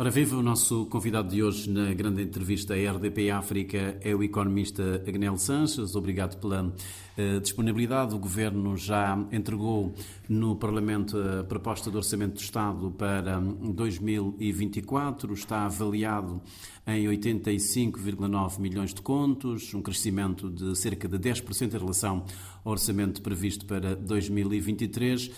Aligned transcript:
Ora, 0.00 0.10
viva 0.10 0.34
o 0.34 0.42
nosso 0.42 0.86
convidado 0.86 1.28
de 1.28 1.42
hoje 1.42 1.68
na 1.68 1.92
grande 1.92 2.22
entrevista 2.22 2.72
à 2.72 2.92
RDP 2.92 3.30
África 3.30 3.98
é 4.00 4.14
o 4.14 4.22
economista 4.22 5.04
Agnel 5.06 5.36
Sanches. 5.36 5.94
Obrigado 5.94 6.40
pela 6.40 6.64
uh, 6.64 7.40
disponibilidade. 7.42 8.14
O 8.14 8.18
Governo 8.18 8.78
já 8.78 9.22
entregou 9.30 9.94
no 10.26 10.56
Parlamento 10.56 11.18
a 11.18 11.44
proposta 11.44 11.90
do 11.90 11.98
Orçamento 11.98 12.36
do 12.36 12.40
Estado 12.40 12.90
para 12.92 13.40
2024. 13.40 15.34
Está 15.34 15.66
avaliado 15.66 16.40
em 16.86 17.04
85,9 17.06 18.58
milhões 18.58 18.94
de 18.94 19.02
contos, 19.02 19.74
um 19.74 19.82
crescimento 19.82 20.48
de 20.48 20.78
cerca 20.78 21.06
de 21.06 21.18
10% 21.18 21.74
em 21.74 21.78
relação 21.78 22.24
ao 22.64 22.72
orçamento 22.72 23.20
previsto 23.20 23.66
para 23.66 23.94
2023. 23.96 25.30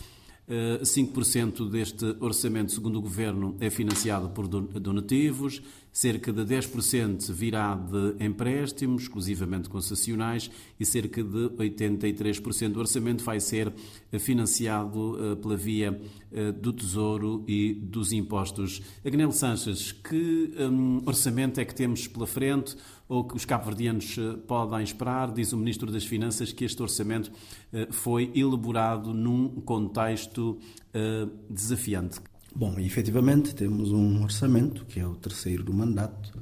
5% 0.49 1.67
eh, 1.67 1.71
deste 1.71 2.17
orçamento, 2.21 2.73
segundo 2.73 2.99
o 2.99 3.03
Governo, 3.03 3.57
é 3.61 3.71
financiado 3.71 4.29
por 4.31 4.49
donativos, 4.49 5.63
cerca 5.93 6.33
de 6.33 6.43
10% 6.43 7.31
virá 7.33 7.75
de 7.75 8.25
empréstimos, 8.25 9.03
exclusivamente 9.03 9.69
concessionais, 9.69 10.51
e 10.81 10.85
cerca 10.85 11.23
de 11.23 11.49
83% 11.51 12.71
do 12.71 12.81
orçamento 12.81 13.23
vai 13.23 13.39
ser 13.39 13.73
financiado 14.19 15.19
eh, 15.19 15.37
pela 15.37 15.57
via 15.57 16.01
eh, 16.33 16.51
do 16.51 16.73
Tesouro 16.73 17.45
e 17.47 17.75
dos 17.75 18.13
impostos. 18.13 18.83
Agnel 19.05 19.31
Sanches, 19.33 19.93
que 19.93 20.53
um, 20.59 21.03
orçamento 21.07 21.61
é 21.61 21.65
que 21.65 21.75
temos 21.75 22.09
pela 22.09 22.27
frente? 22.27 22.75
Ou 23.13 23.25
que 23.25 23.37
os 23.37 23.45
cabo-verdianos 23.45 24.17
eh, 24.17 24.39
podem 24.49 24.83
esperar. 24.83 25.31
Diz 25.31 25.53
o 25.53 25.59
Ministro 25.59 25.93
das 25.93 26.03
Finanças 26.03 26.51
que 26.51 26.65
este 26.65 26.81
orçamento 26.81 27.31
eh, 27.71 27.87
foi 27.91 28.33
elaborado 28.35 29.13
num 29.13 29.61
contexto 29.61 30.59
eh, 30.95 31.29
desafiante. 31.49 32.19
Bom, 32.57 32.79
efetivamente 32.79 33.55
temos 33.55 33.93
um 33.93 34.23
orçamento 34.23 34.87
que 34.87 34.99
é 34.99 35.07
o 35.07 35.15
terceiro 35.15 35.63
do 35.63 35.75
mandato, 35.75 36.33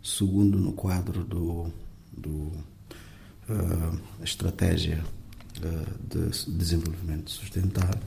segundo 0.00 0.56
no 0.56 0.72
quadro 0.72 1.24
do, 1.24 1.72
do 2.12 2.30
uh, 3.48 4.00
estratégia 4.22 5.04
uh, 5.58 6.08
de 6.08 6.52
desenvolvimento 6.52 7.30
sustentável, 7.30 8.02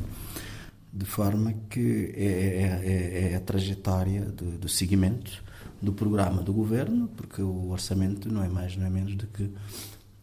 de 0.94 1.06
forma 1.06 1.54
que 1.70 2.14
é, 2.16 2.26
é, 2.26 3.30
é, 3.30 3.32
é 3.32 3.36
a 3.36 3.39
trajetória 3.39 4.26
do, 4.26 4.58
do 4.58 4.67
seguimento 4.67 5.47
do 5.81 5.94
programa 5.94 6.42
do 6.42 6.53
governo, 6.53 7.08
porque 7.09 7.42
o 7.42 7.70
orçamento 7.70 8.31
não 8.31 8.44
é 8.44 8.50
mais, 8.50 8.75
não 8.75 8.86
é 8.86 8.89
menos 8.89 9.16
do 9.16 9.28
que 9.28 9.52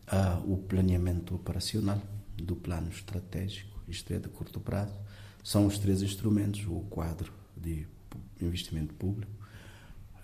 ah, 0.06 0.40
o 0.44 0.58
planeamento 0.58 1.34
operacional 1.34 2.00
do 2.36 2.56
plano 2.56 2.88
estratégico, 2.88 3.80
isto 3.88 4.12
é, 4.12 4.18
de 4.18 4.28
curto 4.28 4.60
prazo. 4.60 4.94
São 5.42 5.66
os 5.66 5.78
três 5.78 6.02
instrumentos: 6.02 6.66
o 6.66 6.80
quadro 6.90 7.32
de 7.56 7.86
investimento 8.40 8.94
público, 8.94 9.32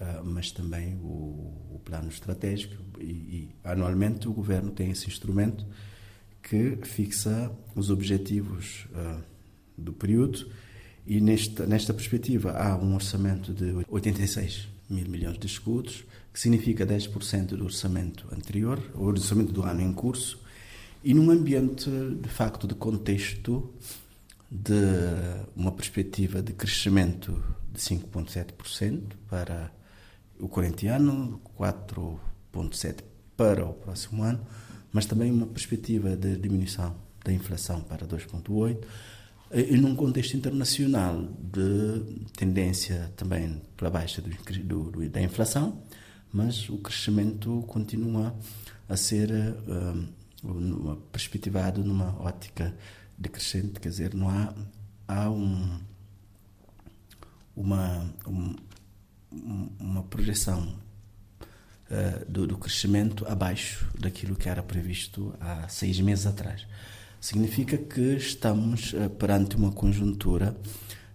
ah, 0.00 0.22
mas 0.24 0.50
também 0.50 0.96
o, 0.96 1.74
o 1.74 1.80
plano 1.84 2.08
estratégico. 2.08 2.82
E, 2.98 3.04
e, 3.04 3.48
anualmente 3.64 4.28
o 4.28 4.32
governo 4.32 4.70
tem 4.70 4.90
esse 4.90 5.06
instrumento 5.06 5.64
que 6.42 6.76
fixa 6.84 7.50
os 7.76 7.90
objetivos 7.90 8.86
ah, 8.94 9.20
do 9.78 9.92
período. 9.92 10.50
E 11.06 11.20
nesta, 11.20 11.66
nesta 11.66 11.94
perspectiva 11.94 12.52
há 12.52 12.76
um 12.76 12.94
orçamento 12.94 13.54
de 13.54 13.72
86 13.88 14.79
mil 14.90 15.08
milhões 15.08 15.38
de 15.38 15.46
escudos, 15.46 16.04
que 16.32 16.40
significa 16.40 16.84
10% 16.84 17.56
do 17.56 17.64
orçamento 17.64 18.26
anterior, 18.32 18.82
o 18.94 19.04
orçamento 19.04 19.52
do 19.52 19.62
ano 19.62 19.80
em 19.80 19.92
curso, 19.92 20.40
e 21.02 21.14
num 21.14 21.30
ambiente, 21.30 21.88
de 21.88 22.28
facto, 22.28 22.66
de 22.66 22.74
contexto 22.74 23.72
de 24.50 24.74
uma 25.54 25.72
perspectiva 25.72 26.42
de 26.42 26.52
crescimento 26.52 27.42
de 27.72 27.80
5,7% 27.80 29.02
para 29.28 29.72
o 30.38 30.48
corrente 30.48 30.86
ano, 30.88 31.40
4,7% 31.58 33.04
para 33.36 33.64
o 33.64 33.72
próximo 33.72 34.22
ano, 34.22 34.44
mas 34.92 35.06
também 35.06 35.30
uma 35.30 35.46
perspectiva 35.46 36.16
de 36.16 36.36
diminuição 36.36 36.94
da 37.24 37.32
inflação 37.32 37.80
para 37.80 38.06
2,8%, 38.06 38.84
e 39.52 39.76
num 39.76 39.96
contexto 39.96 40.36
internacional 40.36 41.28
de 41.38 42.24
tendência 42.36 43.12
também 43.16 43.60
para 43.76 43.90
baixo 43.90 44.22
do, 44.22 44.90
do, 44.90 45.08
da 45.08 45.20
inflação, 45.20 45.82
mas 46.32 46.68
o 46.68 46.78
crescimento 46.78 47.64
continua 47.66 48.36
a 48.88 48.96
ser 48.96 49.28
uh, 49.32 50.96
perspectivado 51.10 51.82
numa 51.82 52.16
ótica 52.22 52.74
decrescente, 53.18 53.80
quer 53.80 53.88
dizer, 53.88 54.14
não 54.14 54.28
há, 54.28 54.54
há 55.08 55.28
um, 55.28 55.80
uma, 57.56 58.14
um, 58.28 58.56
uma 59.80 60.04
projeção 60.04 60.76
uh, 61.90 62.30
do, 62.30 62.46
do 62.46 62.56
crescimento 62.56 63.26
abaixo 63.26 63.90
daquilo 63.98 64.36
que 64.36 64.48
era 64.48 64.62
previsto 64.62 65.34
há 65.40 65.68
seis 65.68 65.98
meses 65.98 66.24
atrás 66.24 66.64
significa 67.20 67.76
que 67.76 68.16
estamos 68.16 68.94
eh, 68.94 69.08
perante 69.08 69.56
uma 69.56 69.70
conjuntura 69.72 70.56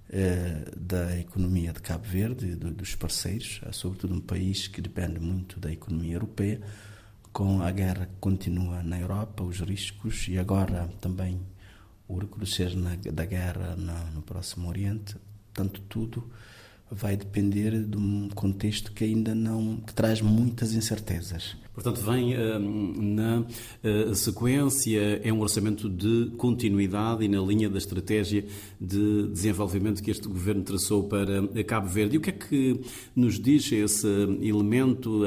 eh, 0.09 0.71
da 0.77 1.17
economia 1.17 1.73
de 1.73 1.81
Cabo 1.81 2.05
Verde, 2.05 2.55
dos 2.55 2.95
parceiros, 2.95 3.61
sobretudo 3.71 4.13
um 4.13 4.21
país 4.21 4.67
que 4.67 4.81
depende 4.81 5.19
muito 5.19 5.59
da 5.59 5.71
economia 5.71 6.13
europeia, 6.13 6.61
com 7.33 7.61
a 7.61 7.71
guerra 7.71 8.05
que 8.05 8.15
continua 8.19 8.81
na 8.83 8.99
Europa, 8.99 9.43
os 9.43 9.59
riscos 9.59 10.27
e 10.29 10.37
agora 10.37 10.87
também 11.01 11.41
o 12.07 12.17
recrudescer 12.17 12.71
da 13.11 13.25
guerra 13.25 13.75
no 14.13 14.21
Próximo 14.21 14.69
Oriente, 14.69 15.17
tanto 15.53 15.81
tudo 15.81 16.31
vai 16.89 17.17
depender 17.17 17.83
de 17.83 17.97
um 17.97 18.29
contexto 18.29 18.91
que 18.91 19.03
ainda 19.03 19.33
não 19.33 19.77
que 19.77 19.93
traz 19.93 20.21
muitas 20.21 20.73
incertezas. 20.73 21.57
Portanto, 21.75 21.99
vem 21.99 22.33
uh, 22.33 22.59
na 22.97 23.41
uh, 23.41 24.15
sequência, 24.15 25.19
é 25.21 25.31
um 25.31 25.41
orçamento 25.41 25.89
de 25.89 26.31
continuidade 26.37 27.25
e 27.25 27.27
na 27.27 27.41
linha 27.41 27.69
da 27.69 27.77
estratégia 27.77 28.45
de 28.79 29.27
desenvolvimento 29.27 30.01
que 30.01 30.09
este 30.09 30.25
governo 30.25 30.63
traçou 30.63 31.03
para 31.03 31.45
Cabo 31.65 31.89
Verde. 31.89 32.15
E 32.15 32.17
o 32.17 32.21
que 32.21 32.29
é 32.29 32.33
que 32.33 32.79
nos 33.13 33.37
diz 33.37 33.69
esse 33.73 34.07
elemento 34.41 35.23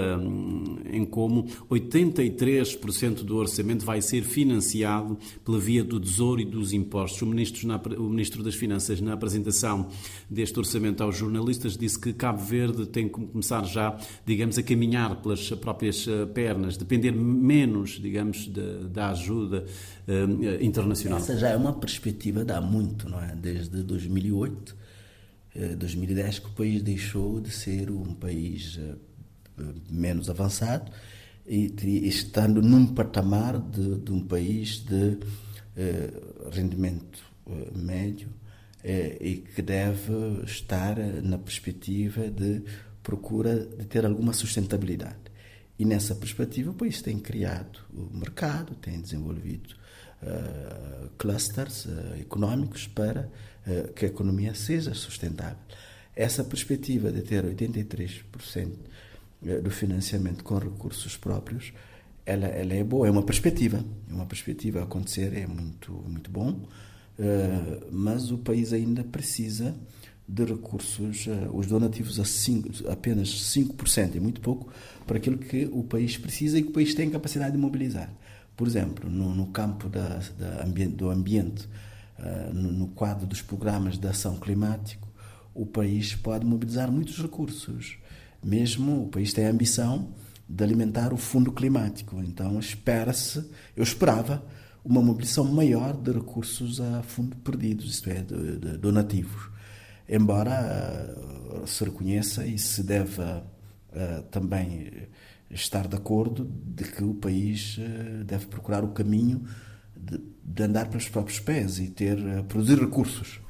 em 0.91 1.05
como 1.05 1.45
83% 1.71 3.25
do 3.25 3.37
orçamento 3.37 3.85
vai 3.85 4.01
ser 4.01 4.23
financiado 4.23 5.19
pela 5.45 5.59
via 5.59 5.85
do 5.85 6.01
Tesouro 6.01 6.41
e 6.41 6.47
dos 6.47 6.73
impostos? 6.73 7.21
O 7.21 7.27
ministro, 7.27 7.69
o 7.99 8.09
ministro 8.09 8.43
das 8.43 8.55
Finanças, 8.55 9.03
na 9.03 9.13
apresentação 9.13 9.89
deste 10.31 10.59
orçamento 10.59 11.03
aos 11.03 11.17
jornalistas, 11.17 11.77
disse 11.77 12.01
que 12.01 12.13
Cabo 12.15 12.43
Verde 12.43 12.87
tem 12.87 13.07
que 13.07 13.21
começar 13.21 13.65
já, 13.65 13.99
digamos, 14.25 14.57
a 14.57 14.63
caminhar 14.63 15.21
pelas 15.21 15.51
próprias 15.51 16.07
depender 16.79 17.13
menos, 17.13 18.01
digamos, 18.01 18.49
da, 18.49 18.89
da 18.91 19.11
ajuda 19.11 19.65
uh, 20.07 20.65
internacional. 20.65 21.19
Essa 21.19 21.37
já 21.37 21.49
é 21.49 21.57
uma 21.57 21.73
perspectiva 21.73 22.45
de 22.45 22.53
há 22.53 22.61
muito, 22.61 23.09
não 23.09 23.21
é? 23.21 23.35
Desde 23.35 23.83
2008, 23.83 24.77
2010, 25.77 26.37
eh, 26.37 26.41
que 26.41 26.47
o 26.47 26.51
país 26.51 26.83
deixou 26.83 27.41
de 27.41 27.51
ser 27.51 27.91
um 27.91 28.15
país 28.15 28.77
uh, 28.77 28.99
menos 29.91 30.31
avançado 30.31 30.91
e, 31.47 31.73
estando 32.07 32.63
num 32.63 32.87
patamar 32.87 33.59
de, 33.59 33.97
de 33.97 34.13
um 34.13 34.21
país 34.21 34.85
de 34.85 35.19
uh, 35.19 36.51
rendimento 36.51 37.27
médio 37.75 38.29
e 39.21 39.37
que 39.37 39.63
deve 39.63 40.13
estar 40.45 40.97
na 41.23 41.39
perspectiva 41.39 42.29
de 42.29 42.63
procura 43.03 43.67
de 43.67 43.87
ter 43.87 44.05
alguma 44.05 44.35
sustentabilidade. 44.35 45.28
E 45.79 45.85
nessa 45.85 46.15
perspectiva, 46.15 46.73
o 46.73 46.75
país 46.75 47.01
tem 47.01 47.19
criado 47.19 47.79
o 47.95 48.17
mercado, 48.17 48.75
tem 48.75 49.01
desenvolvido 49.01 49.77
uh, 50.23 51.09
clusters 51.17 51.85
uh, 51.85 52.15
económicos 52.21 52.89
para 52.89 53.31
uh, 53.67 53.93
que 53.93 54.05
a 54.05 54.09
economia 54.09 54.55
seja 54.55 54.93
sustentável. 54.93 55.59
Essa 56.17 56.43
perspectiva 56.43 57.13
de 57.13 57.23
ter 57.23 57.45
83% 57.45 58.73
do 59.63 59.71
financiamento 59.71 60.43
com 60.43 60.59
recursos 60.59 61.17
próprios, 61.17 61.73
ela, 62.27 62.49
ela 62.49 62.75
é 62.75 62.83
boa, 62.83 63.07
é 63.07 63.11
uma 63.11 63.23
perspectiva, 63.23 63.85
é 64.11 64.13
uma 64.13 64.27
perspectiva 64.27 64.81
a 64.81 64.83
acontecer, 64.83 65.33
é 65.33 65.47
muito, 65.47 65.93
muito 65.93 66.29
bom, 66.29 66.69
mas 67.93 68.33
o 68.33 68.39
país 68.39 68.73
ainda 68.73 69.05
precisa 69.05 69.77
de 70.29 70.45
recursos, 70.45 71.27
uh, 71.27 71.57
os 71.57 71.67
donativos 71.67 72.21
a 72.21 72.25
cinco, 72.25 72.69
apenas 72.91 73.29
5%, 73.29 74.17
é 74.17 74.21
muito 74.21 74.43
pouco, 74.43 74.71
para 75.07 75.17
aquilo 75.17 75.39
que 75.39 75.69
o 75.73 75.83
país 75.83 76.19
precisa 76.19 76.59
e 76.59 76.63
que 76.63 76.69
o 76.69 76.73
país 76.73 76.95
tem 76.95 77.09
capacidade 77.09 77.53
de 77.53 77.59
mobilizar. 77.59 78.13
Por 78.55 78.69
exemplo, 78.69 79.09
no, 79.09 79.35
no 79.35 79.47
campo 79.47 79.89
da, 79.89 80.21
da 80.39 80.65
ambiente, 80.65 80.97
do 80.97 81.09
ambiente, 81.09 81.67
uh, 82.19 82.53
no, 82.53 82.71
no, 82.71 82.89
quadro 82.89 83.27
dos 83.27 83.41
programas 83.41 83.97
de 83.97 84.07
ação 84.07 84.37
climático, 84.37 85.09
o 85.55 85.65
país 85.65 86.15
pode 86.15 86.45
mobilizar 86.45 86.93
muitos 86.93 87.17
recursos. 87.23 87.97
Mesmo 88.45 89.05
o 89.05 89.09
país 89.09 89.33
tem 89.33 89.47
a 89.47 89.51
ambição 89.51 90.11
de 90.47 90.63
alimentar 90.63 91.13
o 91.13 91.17
fundo 91.17 91.53
climático. 91.53 92.21
Então, 92.23 92.59
espera-se, 92.59 93.49
eu 93.75 93.83
esperava, 93.83 94.45
uma 94.85 95.03
mobilização 95.03 95.45
maior 95.45 95.95
de 95.95 96.13
recursos 96.13 96.81
a 96.81 97.03
fundo 97.03 97.37
perdidos, 97.37 97.91
isto 97.91 98.09
é, 98.09 98.23
de, 98.23 98.59
de 98.59 98.79
donativos. 98.79 99.58
Embora 100.09 101.15
se 101.67 101.85
reconheça 101.85 102.47
e 102.47 102.59
se 102.59 102.83
deve 102.83 103.23
também 104.31 105.09
estar 105.51 105.87
de 105.87 105.97
acordo 105.97 106.45
de 106.45 106.85
que 106.85 107.03
o 107.03 107.15
país 107.15 107.79
deve 108.27 108.47
procurar 108.47 108.85
o 108.85 108.89
caminho 108.89 109.45
de, 109.97 110.21
de 110.45 110.63
andar 110.63 110.89
pelos 110.89 111.09
próprios 111.09 111.41
pés 111.41 111.79
e 111.79 111.89
ter 111.89 112.17
produzir 112.45 112.79
recursos 112.79 113.41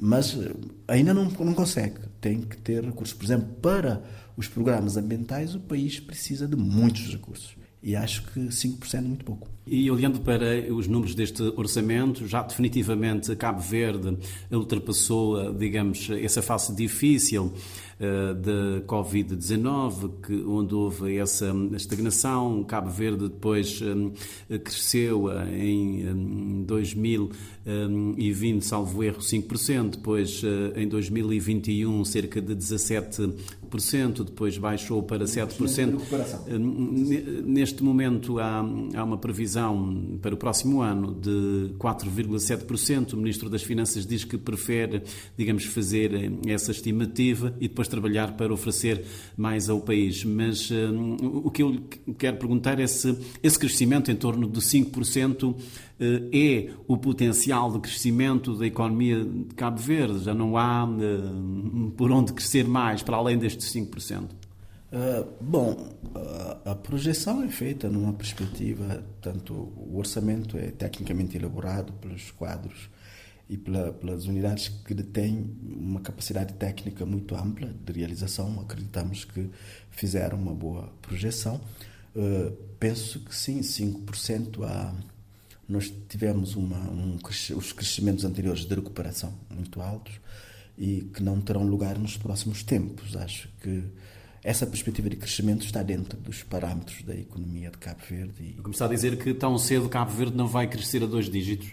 mas 0.00 0.38
ainda 0.86 1.12
não, 1.12 1.24
não 1.24 1.54
consegue. 1.54 1.98
Tem 2.20 2.40
que 2.40 2.56
ter 2.56 2.84
recursos. 2.84 3.14
Por 3.14 3.24
exemplo, 3.24 3.48
para 3.60 4.02
os 4.36 4.46
programas 4.46 4.96
ambientais, 4.96 5.54
o 5.54 5.60
país 5.60 5.98
precisa 5.98 6.46
de 6.46 6.56
muitos 6.56 7.12
recursos. 7.12 7.56
E 7.82 7.94
acho 7.94 8.22
que 8.24 8.40
5% 8.40 8.94
é 8.94 9.00
muito 9.00 9.24
pouco. 9.24 9.48
E 9.66 9.90
olhando 9.90 10.20
para 10.20 10.72
os 10.72 10.88
números 10.88 11.14
deste 11.14 11.42
orçamento, 11.56 12.26
já 12.26 12.42
definitivamente 12.42 13.34
Cabo 13.36 13.60
Verde 13.60 14.16
ultrapassou, 14.50 15.52
digamos, 15.54 16.08
essa 16.10 16.42
fase 16.42 16.74
difícil 16.74 17.52
da 17.98 18.80
Covid-19, 18.86 20.44
onde 20.46 20.74
houve 20.74 21.16
essa 21.16 21.52
estagnação. 21.74 22.62
Cabo 22.64 22.90
Verde 22.90 23.28
depois 23.28 23.82
um, 23.82 24.12
cresceu 24.62 25.26
em 25.50 26.62
2020, 26.64 28.62
salvo 28.62 29.02
erro, 29.02 29.18
5%, 29.18 29.90
depois 29.90 30.42
uh, 30.42 30.72
em 30.76 30.86
2021 30.86 32.04
cerca 32.04 32.40
de 32.40 32.54
17%, 32.54 34.24
depois 34.24 34.56
baixou 34.56 35.02
para 35.02 35.24
7%. 35.24 35.98
Neste 37.44 37.82
momento 37.82 38.38
há, 38.38 38.60
há 38.94 39.04
uma 39.04 39.18
previsão 39.18 40.18
para 40.22 40.34
o 40.34 40.38
próximo 40.38 40.82
ano 40.82 41.14
de 41.14 41.74
4,7%. 41.78 43.14
O 43.14 43.16
Ministro 43.16 43.50
das 43.50 43.62
Finanças 43.62 44.06
diz 44.06 44.24
que 44.24 44.38
prefere, 44.38 45.02
digamos, 45.36 45.64
fazer 45.64 46.12
essa 46.46 46.70
estimativa 46.70 47.54
e 47.60 47.66
depois 47.68 47.87
trabalhar 47.88 48.32
para 48.32 48.52
oferecer 48.52 49.04
mais 49.36 49.68
ao 49.68 49.80
país. 49.80 50.24
Mas 50.24 50.70
um, 50.70 51.16
o 51.44 51.50
que 51.50 51.62
eu 51.62 51.80
quero 52.16 52.36
perguntar 52.36 52.78
é 52.80 52.86
se 52.86 53.16
esse 53.42 53.58
crescimento 53.58 54.10
em 54.10 54.16
torno 54.16 54.48
de 54.48 54.60
5% 54.60 55.54
eh, 56.00 56.22
é 56.32 56.70
o 56.86 56.96
potencial 56.96 57.72
de 57.72 57.80
crescimento 57.80 58.56
da 58.56 58.66
economia 58.66 59.24
de 59.24 59.54
Cabo 59.54 59.78
Verde. 59.78 60.24
Já 60.24 60.34
não 60.34 60.56
há 60.56 60.84
uh, 60.84 61.90
por 61.96 62.12
onde 62.12 62.32
crescer 62.32 62.66
mais 62.66 63.02
para 63.02 63.16
além 63.16 63.38
destes 63.38 63.72
5%. 63.72 64.22
Uh, 64.90 65.26
bom, 65.40 65.92
a, 66.14 66.70
a 66.70 66.74
projeção 66.74 67.42
é 67.42 67.48
feita 67.48 67.90
numa 67.90 68.12
perspectiva, 68.14 69.04
tanto 69.20 69.52
o 69.52 69.98
orçamento 69.98 70.56
é 70.56 70.70
tecnicamente 70.70 71.36
elaborado 71.36 71.92
pelos 71.94 72.30
quadros 72.30 72.88
e 73.48 73.56
pela, 73.56 73.92
pelas 73.92 74.26
unidades 74.26 74.68
que 74.68 74.92
detêm 74.92 75.56
uma 75.62 76.00
capacidade 76.00 76.52
técnica 76.54 77.06
muito 77.06 77.34
ampla 77.34 77.72
de 77.84 77.92
realização. 77.92 78.60
Acreditamos 78.60 79.24
que 79.24 79.48
fizeram 79.90 80.38
uma 80.38 80.54
boa 80.54 80.92
projeção. 81.00 81.60
Uh, 82.14 82.50
penso 82.78 83.20
que 83.20 83.34
sim, 83.34 83.60
5% 83.60 84.64
a. 84.64 84.94
Nós 85.66 85.92
tivemos 86.08 86.56
uma, 86.56 86.78
um, 86.90 87.18
os 87.56 87.72
crescimentos 87.72 88.24
anteriores 88.24 88.64
de 88.64 88.74
recuperação 88.74 89.34
muito 89.50 89.82
altos 89.82 90.18
e 90.78 91.02
que 91.12 91.22
não 91.22 91.40
terão 91.40 91.62
lugar 91.62 91.98
nos 91.98 92.16
próximos 92.16 92.62
tempos. 92.62 93.14
Acho 93.16 93.50
que 93.60 93.84
essa 94.42 94.66
perspectiva 94.66 95.10
de 95.10 95.16
crescimento 95.16 95.66
está 95.66 95.82
dentro 95.82 96.18
dos 96.20 96.42
parâmetros 96.42 97.02
da 97.02 97.14
economia 97.14 97.70
de 97.70 97.76
Cabo 97.76 98.00
Verde. 98.08 98.54
E... 98.56 98.62
Começar 98.62 98.86
a 98.86 98.88
dizer 98.88 99.18
que 99.18 99.34
tão 99.34 99.58
cedo 99.58 99.88
Cabo 99.90 100.10
Verde 100.10 100.36
não 100.36 100.46
vai 100.46 100.66
crescer 100.68 101.02
a 101.02 101.06
dois 101.06 101.28
dígitos? 101.28 101.72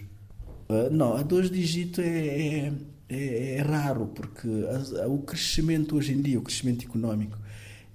Uh, 0.68 0.90
não, 0.90 1.16
a 1.16 1.22
dois 1.22 1.50
dígitos 1.50 2.00
é, 2.00 2.08
é, 2.08 2.72
é, 3.08 3.54
é 3.56 3.62
raro, 3.62 4.06
porque 4.08 4.48
a, 4.48 5.04
a, 5.04 5.08
o 5.08 5.18
crescimento 5.18 5.96
hoje 5.96 6.12
em 6.12 6.20
dia, 6.20 6.38
o 6.38 6.42
crescimento 6.42 6.84
económico, 6.84 7.38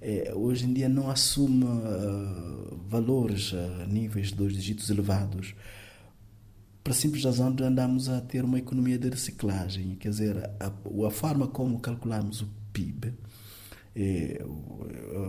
é, 0.00 0.32
hoje 0.34 0.66
em 0.66 0.72
dia 0.72 0.88
não 0.88 1.10
assume 1.10 1.64
uh, 1.64 2.80
valores 2.88 3.52
a 3.54 3.86
níveis 3.86 4.28
de 4.28 4.34
dois 4.34 4.54
dígitos 4.54 4.90
elevados, 4.90 5.54
para 6.82 6.92
simples 6.92 7.24
razão 7.24 7.54
de 7.54 7.62
andarmos 7.62 8.08
a 8.08 8.20
ter 8.20 8.44
uma 8.44 8.58
economia 8.58 8.98
de 8.98 9.08
reciclagem. 9.08 9.94
Quer 9.96 10.08
dizer, 10.08 10.50
a, 10.58 10.72
a 11.06 11.10
forma 11.10 11.46
como 11.46 11.78
calculamos 11.78 12.40
o 12.40 12.48
PIB 12.72 13.12
é, 13.94 14.42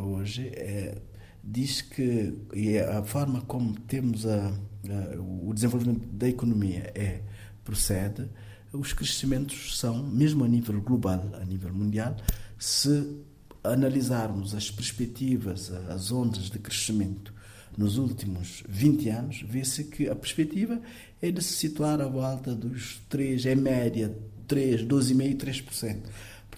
hoje 0.04 0.48
é, 0.48 0.98
diz 1.44 1.81
que 1.81 2.34
e 2.54 2.69
é 2.69 2.90
a 2.90 3.04
forma 3.04 3.42
como 3.42 3.74
temos 3.81 4.25
a, 4.25 4.48
a, 4.48 5.22
o 5.22 5.54
desenvolvimento 5.54 6.07
da 6.07 6.30
economia 6.30 6.92
é 6.95 7.22
procede, 7.63 8.30
os 8.72 8.94
crescimentos 8.94 9.78
são, 9.78 10.04
mesmo 10.04 10.44
a 10.44 10.48
nível 10.48 10.81
global, 10.81 11.30
a 11.40 11.45
nível 11.45 11.74
mundial, 11.74 12.16
se 12.57 13.22
analisarmos 13.63 14.56
as 14.56 14.72
perspectivas, 14.72 15.72
as 15.90 16.12
ondas 16.12 16.50
de 16.50 16.60
crescimento 16.60 17.34
nos 17.78 17.98
últimos 17.98 18.63
20 18.68 19.10
anos, 19.10 19.45
vê-se 19.48 19.86
que 19.86 20.07
a 20.10 20.16
perspectiva 20.16 20.81
é 21.22 21.31
de 21.31 21.42
se 21.42 21.54
situar 21.54 22.01
à 22.01 22.07
volta 22.07 22.54
dos 22.54 23.01
3, 23.10 23.45
em 23.45 23.56
média, 23.56 24.16
3, 24.48 24.84
12,5%, 24.84 25.38
3%. 25.38 25.98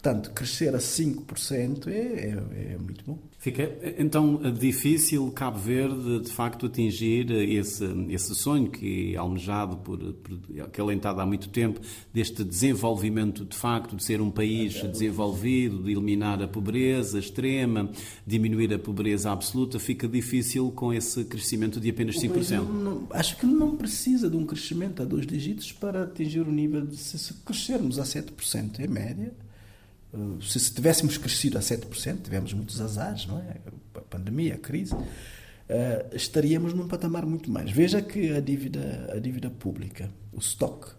Portanto, 0.05 0.29
crescer 0.35 0.75
a 0.75 0.77
5% 0.77 1.87
é, 1.87 1.91
é, 1.91 2.73
é 2.73 2.77
muito 2.77 3.03
bom. 3.03 3.17
Fica 3.39 3.75
então 3.97 4.39
difícil 4.51 5.31
Cabo 5.31 5.57
Verde 5.57 6.19
de 6.19 6.29
facto 6.31 6.67
atingir 6.67 7.31
esse, 7.31 7.83
esse 8.09 8.35
sonho 8.35 8.69
que 8.69 9.15
é 9.15 9.17
almejado 9.17 9.77
por, 9.77 9.97
por 9.97 10.61
acalentado 10.61 11.21
há 11.21 11.25
muito 11.25 11.49
tempo 11.49 11.79
deste 12.13 12.43
desenvolvimento 12.43 13.43
de 13.43 13.57
facto 13.57 13.95
de 13.95 14.03
ser 14.03 14.21
um 14.21 14.29
país 14.29 14.79
desenvolvido, 14.83 15.81
de 15.81 15.91
eliminar 15.91 16.39
a 16.39 16.47
pobreza 16.47 17.17
extrema, 17.17 17.89
diminuir 18.27 18.71
a 18.75 18.79
pobreza 18.79 19.31
absoluta, 19.31 19.79
fica 19.79 20.07
difícil 20.07 20.71
com 20.71 20.93
esse 20.93 21.25
crescimento 21.25 21.79
de 21.79 21.89
apenas 21.89 22.15
5%. 22.17 22.57
Não, 22.57 22.65
não, 22.65 23.07
acho 23.09 23.37
que 23.37 23.47
não 23.47 23.75
precisa 23.75 24.29
de 24.29 24.37
um 24.37 24.45
crescimento 24.45 25.01
a 25.01 25.05
dois 25.05 25.25
dígitos 25.25 25.71
para 25.71 26.03
atingir 26.03 26.41
o 26.41 26.51
nível 26.51 26.85
de 26.85 26.95
se 26.95 27.33
crescermos 27.43 27.97
a 27.97 28.03
7% 28.03 28.79
em 28.79 28.87
média 28.87 29.44
eh, 30.15 30.41
se 30.41 30.73
tivéssemos 30.73 31.17
crescido 31.17 31.57
a 31.57 31.61
7%, 31.61 32.21
tivemos 32.23 32.53
muitos 32.53 32.79
azares, 32.79 33.25
não 33.25 33.39
é? 33.39 33.57
A 33.95 34.01
pandemia, 34.01 34.55
a 34.55 34.57
crise, 34.57 34.93
uh, 34.93 36.15
estaríamos 36.15 36.73
num 36.73 36.87
patamar 36.87 37.25
muito 37.25 37.51
mais. 37.51 37.71
Veja 37.71 38.01
que 38.01 38.31
a 38.31 38.39
dívida, 38.39 39.11
a 39.13 39.19
dívida 39.19 39.49
pública, 39.49 40.09
o 40.31 40.39
estoque, 40.39 40.91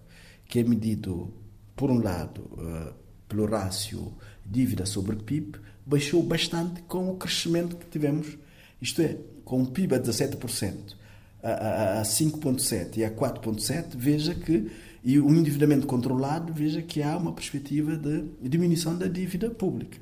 que 0.46 0.58
é 0.58 0.62
medido, 0.62 1.32
por 1.74 1.90
um 1.90 2.02
lado, 2.02 2.42
uh, 2.42 2.94
pelo 3.28 3.46
rácio 3.46 4.12
dívida 4.44 4.86
sobre 4.86 5.16
PIB, 5.16 5.58
baixou 5.84 6.22
bastante 6.22 6.82
com 6.82 7.10
o 7.10 7.16
crescimento 7.16 7.76
que 7.76 7.86
tivemos, 7.86 8.36
isto 8.80 9.02
é, 9.02 9.16
com 9.44 9.62
o 9.62 9.66
PIB 9.66 9.94
a 9.94 10.00
17%, 10.00 10.94
a, 11.42 11.50
a, 11.50 12.00
a 12.00 12.02
5,7% 12.02 12.96
e 12.96 13.04
a 13.04 13.10
4,7%, 13.10 13.94
veja 13.94 14.34
que 14.34 14.70
e 15.06 15.20
o 15.20 15.32
endividamento 15.32 15.86
controlado, 15.86 16.52
veja 16.52 16.82
que 16.82 17.00
há 17.00 17.16
uma 17.16 17.32
perspectiva 17.32 17.96
de 17.96 18.24
diminuição 18.42 18.98
da 18.98 19.06
dívida 19.06 19.48
pública. 19.48 19.98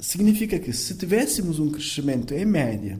Significa 0.00 0.58
que 0.58 0.72
se 0.72 0.96
tivéssemos 0.96 1.60
um 1.60 1.70
crescimento 1.70 2.34
em 2.34 2.44
média 2.44 2.98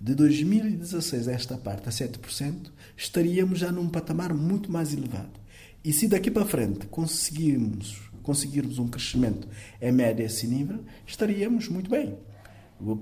de 0.00 0.14
2016 0.14 1.26
a 1.26 1.32
esta 1.32 1.58
parte 1.58 1.88
a 1.88 1.90
7%, 1.90 2.70
estaríamos 2.96 3.58
já 3.58 3.72
num 3.72 3.88
patamar 3.88 4.32
muito 4.32 4.70
mais 4.70 4.92
elevado. 4.92 5.40
E 5.84 5.92
se 5.92 6.06
daqui 6.06 6.30
para 6.30 6.44
frente 6.44 6.86
conseguirmos, 6.86 8.00
conseguirmos 8.22 8.78
um 8.78 8.86
crescimento 8.86 9.48
em 9.82 9.90
média 9.90 10.24
a 10.24 10.26
esse 10.26 10.46
nível, 10.46 10.84
estaríamos 11.04 11.68
muito 11.68 11.90
bem. 11.90 12.16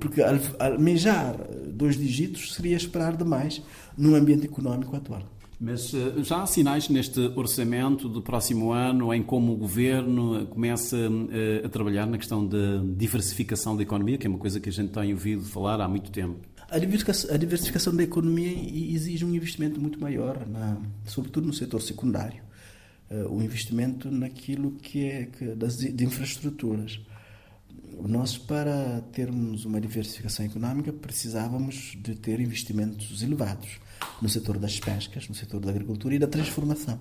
Porque 0.00 0.22
almejar 0.58 1.36
dois 1.68 1.98
dígitos 1.98 2.54
seria 2.54 2.78
esperar 2.78 3.14
demais 3.14 3.60
no 3.94 4.14
ambiente 4.14 4.46
económico 4.46 4.96
atual. 4.96 5.28
Mas 5.62 5.94
eh, 5.94 6.24
já 6.24 6.42
há 6.42 6.46
sinais 6.46 6.88
neste 6.88 7.20
orçamento 7.36 8.08
do 8.08 8.20
próximo 8.20 8.72
ano 8.72 9.14
em 9.14 9.22
como 9.22 9.52
o 9.52 9.56
governo 9.56 10.44
começa 10.48 10.96
eh, 11.30 11.62
a 11.64 11.68
trabalhar 11.68 12.04
na 12.04 12.18
questão 12.18 12.44
da 12.44 12.82
diversificação 12.96 13.76
da 13.76 13.84
economia, 13.84 14.18
que 14.18 14.26
é 14.26 14.30
uma 14.30 14.40
coisa 14.40 14.58
que 14.58 14.68
a 14.68 14.72
gente 14.72 14.90
tem 14.90 15.12
ouvido 15.12 15.44
falar 15.44 15.80
há 15.80 15.86
muito 15.86 16.10
tempo. 16.10 16.40
A 16.68 16.78
diversificação, 16.80 17.94
da 17.94 18.02
economia 18.02 18.50
exige 18.92 19.24
um 19.24 19.32
investimento 19.32 19.80
muito 19.80 20.00
maior, 20.00 20.44
na, 20.48 20.78
sobretudo 21.04 21.46
no 21.46 21.52
setor 21.52 21.80
secundário. 21.80 22.42
Uh, 23.08 23.32
o 23.32 23.40
investimento 23.40 24.10
naquilo 24.10 24.72
que 24.72 25.04
é 25.04 25.26
que, 25.26 25.44
das, 25.54 25.76
de 25.76 26.04
infraestruturas. 26.04 26.98
Nós, 28.00 28.36
para 28.36 29.00
termos 29.12 29.64
uma 29.64 29.80
diversificação 29.80 30.44
económica, 30.44 30.92
precisávamos 30.92 31.96
de 32.02 32.16
ter 32.16 32.40
investimentos 32.40 33.22
elevados 33.22 33.78
no 34.20 34.28
setor 34.28 34.58
das 34.58 34.78
pescas, 34.78 35.28
no 35.28 35.34
setor 35.34 35.60
da 35.60 35.70
agricultura 35.70 36.14
e 36.14 36.18
da 36.18 36.26
transformação. 36.26 36.98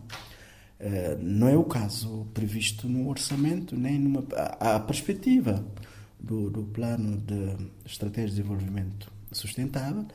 Eh, 0.84 1.16
não 1.22 1.48
é 1.48 1.56
o 1.56 1.64
caso 1.64 2.26
previsto 2.34 2.90
no 2.90 3.08
orçamento, 3.08 3.78
nem 3.78 4.00
numa. 4.00 4.26
A, 4.60 4.80
perspectiva 4.80 5.64
do, 6.20 6.50
do 6.50 6.64
plano 6.64 7.18
de 7.18 7.56
estratégia 7.86 8.30
de 8.30 8.36
desenvolvimento 8.38 9.12
sustentável 9.32 10.06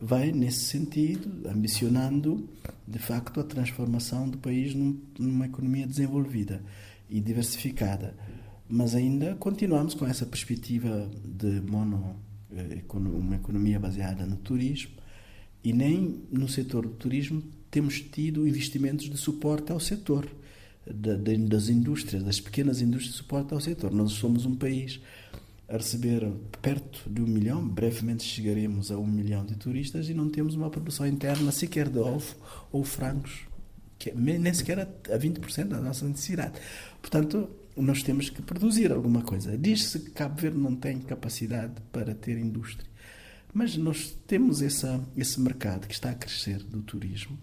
vai 0.00 0.32
nesse 0.32 0.64
sentido, 0.64 1.46
ambicionando 1.46 2.48
de 2.88 2.98
facto 2.98 3.38
a 3.38 3.44
transformação 3.44 4.28
do 4.28 4.38
país 4.38 4.74
num, 4.74 4.98
numa 5.18 5.44
economia 5.44 5.86
desenvolvida 5.86 6.62
e 7.08 7.20
diversificada. 7.20 8.14
mas 8.66 8.94
ainda 8.94 9.34
continuamos 9.34 9.92
com 9.92 10.06
essa 10.06 10.24
perspectiva 10.24 11.08
de 11.22 11.60
mono, 11.60 12.16
uma 12.90 13.36
economia 13.36 13.78
baseada 13.78 14.24
no 14.24 14.36
turismo 14.36 15.03
e 15.64 15.72
nem 15.72 16.22
no 16.30 16.48
setor 16.48 16.86
do 16.86 16.92
turismo 16.92 17.42
temos 17.70 18.00
tido 18.00 18.46
investimentos 18.46 19.08
de 19.08 19.16
suporte 19.16 19.72
ao 19.72 19.80
setor 19.80 20.28
das 20.86 21.68
indústrias, 21.68 22.22
das 22.22 22.38
pequenas 22.38 22.82
indústrias 22.82 23.14
de 23.14 23.18
suporte 23.18 23.54
ao 23.54 23.60
setor. 23.60 23.90
Nós 23.90 24.12
somos 24.12 24.44
um 24.44 24.54
país 24.54 25.00
a 25.66 25.78
receber 25.78 26.30
perto 26.60 27.08
de 27.10 27.22
um 27.22 27.26
milhão, 27.26 27.66
brevemente 27.66 28.22
chegaremos 28.22 28.90
a 28.90 28.98
um 28.98 29.06
milhão 29.06 29.46
de 29.46 29.56
turistas 29.56 30.10
e 30.10 30.14
não 30.14 30.28
temos 30.28 30.54
uma 30.54 30.68
produção 30.68 31.06
interna 31.06 31.50
sequer 31.50 31.88
de 31.88 31.98
ovo 31.98 32.36
ou 32.70 32.84
frangos, 32.84 33.46
que 33.98 34.10
é 34.10 34.14
nem 34.14 34.52
sequer 34.52 34.80
a 34.80 35.18
20% 35.18 35.68
da 35.68 35.80
nossa 35.80 36.06
necessidade. 36.06 36.60
Portanto, 37.00 37.48
nós 37.74 38.02
temos 38.02 38.28
que 38.28 38.42
produzir 38.42 38.92
alguma 38.92 39.22
coisa. 39.22 39.56
Diz-se 39.56 39.98
que 39.98 40.10
Cabo 40.10 40.40
Verde 40.40 40.58
não 40.58 40.76
tem 40.76 41.00
capacidade 41.00 41.72
para 41.90 42.14
ter 42.14 42.36
indústria, 42.36 42.88
mas 43.54 43.76
nós 43.76 44.18
temos 44.26 44.60
essa, 44.60 45.00
esse 45.16 45.40
mercado 45.40 45.86
que 45.86 45.94
está 45.94 46.10
a 46.10 46.14
crescer 46.14 46.58
do 46.58 46.82
turismo. 46.82 47.38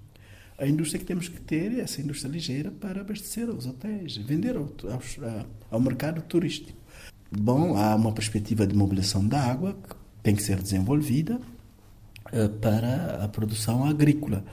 A 0.57 0.67
indústria 0.67 0.99
que 0.99 1.05
temos 1.05 1.29
que 1.29 1.39
ter 1.39 1.71
é 1.71 1.79
essa 1.79 2.01
indústria 2.01 2.29
ligeira 2.29 2.69
para 2.69 2.99
abastecer 2.99 3.49
os 3.49 3.65
hotéis, 3.65 4.17
vender 4.17 4.57
ao, 4.57 4.63
ao, 4.63 5.01
ao 5.71 5.79
mercado 5.79 6.21
turístico. 6.21 6.77
Bom, 7.31 7.77
há 7.77 7.95
uma 7.95 8.11
perspectiva 8.11 8.67
de 8.67 8.75
mobilização 8.75 9.25
da 9.25 9.41
água 9.41 9.73
que 9.73 9.95
tem 10.21 10.35
que 10.35 10.43
ser 10.43 10.61
desenvolvida 10.61 11.39
uh, 12.33 12.49
para 12.59 13.23
a 13.23 13.27
produção 13.29 13.85
agrícola. 13.85 14.43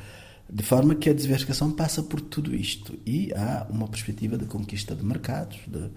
De 0.48 0.62
forma 0.62 0.94
que 0.94 1.10
a 1.10 1.12
diversificação 1.12 1.72
passa 1.72 2.02
por 2.02 2.20
tudo 2.20 2.54
isto. 2.54 2.96
E 3.04 3.34
há 3.34 3.66
uma 3.68 3.88
perspectiva 3.88 4.38
de 4.38 4.46
conquista 4.46 4.94
de 4.94 5.04
mercados, 5.04 5.58
de 5.66 5.90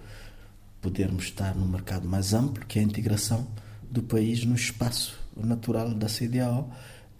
podermos 0.80 1.24
estar 1.24 1.54
num 1.54 1.68
mercado 1.68 2.06
mais 2.06 2.34
amplo, 2.34 2.66
que 2.66 2.80
é 2.80 2.82
a 2.82 2.84
integração 2.84 3.46
do 3.90 4.02
país 4.02 4.44
no 4.44 4.56
espaço 4.56 5.21
natural 5.36 5.94
da 5.94 6.06
CDAO. 6.06 6.70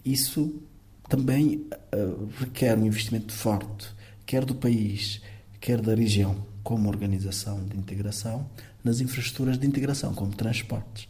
Isso 0.04 0.62
também 1.08 1.66
uh, 1.94 2.28
requer 2.38 2.78
um 2.78 2.86
investimento 2.86 3.32
forte, 3.32 3.88
quer 4.24 4.44
do 4.44 4.54
país, 4.54 5.20
quer 5.60 5.80
da 5.80 5.94
região, 5.94 6.44
como 6.62 6.88
organização 6.88 7.64
de 7.64 7.76
integração, 7.76 8.48
nas 8.82 9.00
infraestruturas 9.00 9.58
de 9.58 9.66
integração, 9.66 10.14
como 10.14 10.34
transportes, 10.34 11.08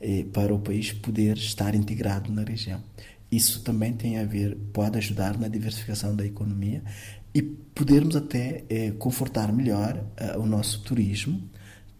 eh, 0.00 0.24
para 0.32 0.54
o 0.54 0.58
país 0.58 0.92
poder 0.92 1.36
estar 1.36 1.74
integrado 1.74 2.30
na 2.30 2.42
região. 2.42 2.82
Isso 3.30 3.62
também 3.62 3.92
tem 3.92 4.18
a 4.18 4.24
ver, 4.24 4.56
pode 4.72 4.98
ajudar 4.98 5.38
na 5.38 5.48
diversificação 5.48 6.14
da 6.14 6.26
economia 6.26 6.82
e 7.34 7.40
podermos 7.40 8.16
até 8.16 8.64
eh, 8.68 8.90
confortar 8.98 9.52
melhor 9.52 10.04
o 10.38 10.46
nosso 10.46 10.82
turismo, 10.82 11.40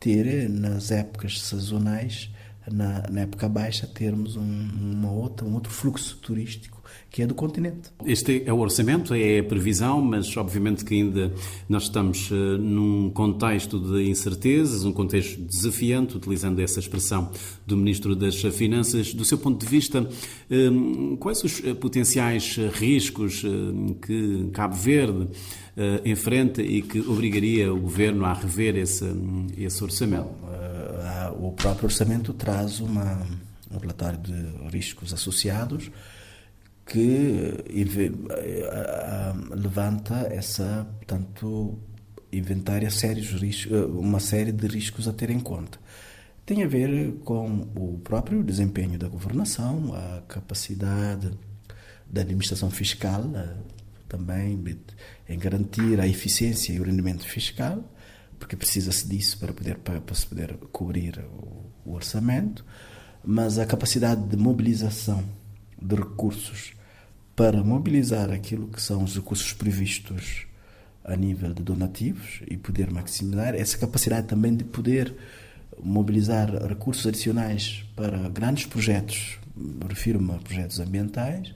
ter 0.00 0.48
nas 0.50 0.90
épocas 0.90 1.40
sazonais, 1.40 2.30
na, 2.70 3.04
na 3.10 3.20
época 3.22 3.48
baixa, 3.48 3.86
termos 3.86 4.36
um, 4.36 4.42
uma 4.42 5.10
outra, 5.10 5.46
um 5.46 5.54
outro 5.54 5.72
fluxo 5.72 6.16
turístico 6.18 6.76
que 7.10 7.22
é 7.22 7.26
do 7.26 7.34
continente. 7.34 7.90
Este 8.04 8.42
é 8.44 8.52
o 8.52 8.58
orçamento, 8.58 9.14
é 9.14 9.38
a 9.38 9.44
previsão, 9.44 10.02
mas 10.02 10.36
obviamente 10.36 10.84
que 10.84 10.94
ainda 10.94 11.32
nós 11.68 11.84
estamos 11.84 12.30
uh, 12.30 12.34
num 12.58 13.10
contexto 13.10 13.78
de 13.78 14.08
incertezas, 14.08 14.84
um 14.84 14.92
contexto 14.92 15.40
desafiante, 15.40 16.16
utilizando 16.16 16.60
essa 16.60 16.78
expressão 16.78 17.30
do 17.66 17.76
Ministro 17.76 18.14
das 18.14 18.36
Finanças. 18.54 19.14
Do 19.14 19.24
seu 19.24 19.38
ponto 19.38 19.64
de 19.64 19.70
vista, 19.70 20.02
uh, 20.02 21.16
quais 21.16 21.42
os 21.42 21.64
eh, 21.64 21.74
potenciais 21.74 22.56
riscos 22.74 23.42
que 24.02 24.50
Cabo 24.52 24.74
Verde 24.74 25.28
enfrenta 26.04 26.62
e 26.62 26.80
que 26.82 27.00
obrigaria 27.00 27.72
o 27.72 27.78
Governo 27.78 28.24
a 28.24 28.32
rever 28.32 28.76
esse, 28.76 29.04
esse 29.58 29.82
orçamento? 29.82 30.30
O 31.38 31.52
próprio 31.52 31.86
orçamento 31.86 32.32
traz 32.32 32.80
uma, 32.80 33.26
um 33.70 33.78
relatório 33.78 34.18
de 34.18 34.32
riscos 34.70 35.12
associados 35.12 35.90
que 36.86 37.54
eh, 37.68 37.84
eh, 38.00 39.32
levanta 39.50 40.28
essa, 40.30 40.86
portanto, 40.98 41.78
inventária 42.32 42.90
sérios 42.90 43.32
riscos, 43.32 43.72
eh, 43.72 43.84
uma 43.86 44.20
série 44.20 44.52
de 44.52 44.66
riscos 44.68 45.08
a 45.08 45.12
ter 45.12 45.30
em 45.30 45.40
conta. 45.40 45.78
Tem 46.44 46.62
a 46.62 46.68
ver 46.68 47.14
com 47.24 47.66
o 47.74 47.98
próprio 48.04 48.42
desempenho 48.44 48.96
da 48.96 49.08
governação, 49.08 49.92
a 49.94 50.22
capacidade 50.28 51.32
da 52.08 52.20
administração 52.20 52.70
fiscal, 52.70 53.24
também 54.08 54.56
em 55.28 55.38
garantir 55.40 56.00
a 56.00 56.06
eficiência 56.06 56.72
e 56.72 56.78
o 56.78 56.84
rendimento 56.84 57.26
fiscal, 57.26 57.82
porque 58.38 58.56
precisa-se 58.56 59.08
disso 59.08 59.38
para 59.38 59.52
poder, 59.52 59.78
para, 59.78 60.00
se 60.14 60.26
poder 60.26 60.56
cobrir 60.72 61.18
o, 61.18 61.90
o 61.90 61.92
orçamento, 61.94 62.64
mas 63.24 63.58
a 63.58 63.66
capacidade 63.66 64.22
de 64.28 64.36
mobilização 64.36 65.24
de 65.80 65.94
recursos 65.96 66.72
para 67.34 67.62
mobilizar 67.62 68.30
aquilo 68.30 68.68
que 68.68 68.80
são 68.80 69.02
os 69.02 69.14
recursos 69.14 69.52
previstos 69.52 70.46
a 71.04 71.14
nível 71.14 71.52
de 71.52 71.62
donativos 71.62 72.40
e 72.48 72.56
poder 72.56 72.90
maximizar 72.90 73.54
essa 73.54 73.78
capacidade 73.78 74.26
também 74.26 74.56
de 74.56 74.64
poder 74.64 75.14
mobilizar 75.82 76.50
recursos 76.66 77.06
adicionais 77.06 77.84
para 77.94 78.28
grandes 78.28 78.66
projetos, 78.66 79.38
refiro-me 79.88 80.32
a 80.32 80.38
projetos 80.38 80.80
ambientais, 80.80 81.54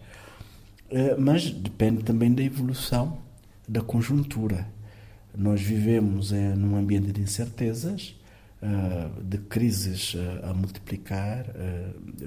eh, 0.91 1.17
mas 1.19 1.51
depende 1.51 2.03
também 2.03 2.33
da 2.33 2.43
evolução 2.43 3.19
da 3.69 3.81
conjuntura. 3.81 4.67
Nós 5.37 5.61
vivemos 5.61 6.33
eh, 6.33 6.55
num 6.55 6.77
ambiente 6.77 7.13
de 7.13 7.21
incertezas, 7.21 8.17
eh, 8.63 8.67
de 9.23 9.39
crises 9.39 10.17
a 10.43 10.53
multiplicar, 10.53 11.47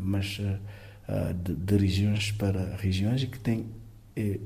mas 0.02 0.40
uh, 0.40 1.34
de, 1.34 1.54
de, 1.54 1.78
regiões 1.78 2.32
para 2.32 2.76
regiões 2.78 3.22
e 3.24 3.28
que 3.28 3.40
tem 3.40 3.66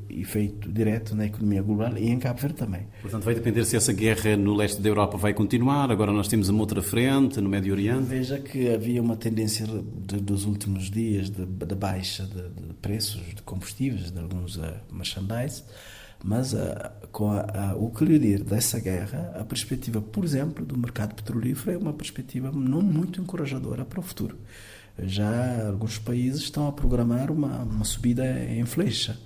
efeito 0.09 0.71
direto 0.71 1.13
na 1.13 1.25
economia 1.25 1.61
global 1.61 1.97
e 1.97 2.09
em 2.09 2.17
Cabo 2.17 2.39
Verde 2.39 2.55
também. 2.55 2.87
Portanto, 3.01 3.23
vai 3.23 3.35
depender 3.35 3.65
se 3.65 3.75
essa 3.75 3.91
guerra 3.91 4.37
no 4.37 4.55
leste 4.55 4.81
da 4.81 4.87
Europa 4.87 5.17
vai 5.17 5.33
continuar. 5.33 5.91
Agora 5.91 6.11
nós 6.11 6.27
temos 6.27 6.47
uma 6.47 6.61
outra 6.61 6.81
frente 6.81 7.41
no 7.41 7.49
Médio 7.49 7.73
Oriente. 7.73 8.03
Veja 8.03 8.39
que 8.39 8.73
havia 8.73 9.01
uma 9.01 9.17
tendência 9.17 9.65
de, 9.65 10.21
dos 10.21 10.45
últimos 10.45 10.89
dias 10.89 11.29
de, 11.29 11.45
de 11.45 11.75
baixa 11.75 12.23
de, 12.23 12.49
de, 12.49 12.73
preços 12.81 13.21
de 13.35 13.41
combustíveis, 13.41 14.09
de 14.09 14.19
alguns 14.19 14.55
uh, 14.55 14.73
merchandise, 14.89 15.63
mas 16.23 16.53
uh, 16.53 16.57
com 17.11 17.31
a, 17.31 17.41
a, 17.41 17.75
o 17.75 17.89
colidir 17.89 18.43
dessa 18.43 18.79
guerra, 18.79 19.33
a 19.39 19.43
perspectiva, 19.43 20.01
por 20.01 20.23
exemplo, 20.23 20.65
do 20.65 20.77
mercado 20.77 21.15
petrolífero 21.15 21.71
é 21.71 21.77
uma 21.77 21.93
perspectiva 21.93 22.51
não 22.51 22.81
muito 22.81 23.21
encorajadora 23.21 23.85
para 23.85 23.99
o 23.99 24.03
futuro 24.03 24.37
já 24.99 25.67
alguns 25.67 25.99
países 25.99 26.41
estão 26.41 26.67
a 26.67 26.71
programar 26.71 27.31
uma, 27.31 27.63
uma 27.63 27.85
subida 27.85 28.25
em 28.43 28.65
flecha. 28.65 29.19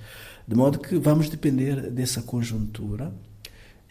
De 0.48 0.56
modo 0.56 0.80
que 0.80 0.98
vamos 0.98 1.30
depender 1.30 1.90
dessa 1.92 2.22
conjuntura. 2.22 3.14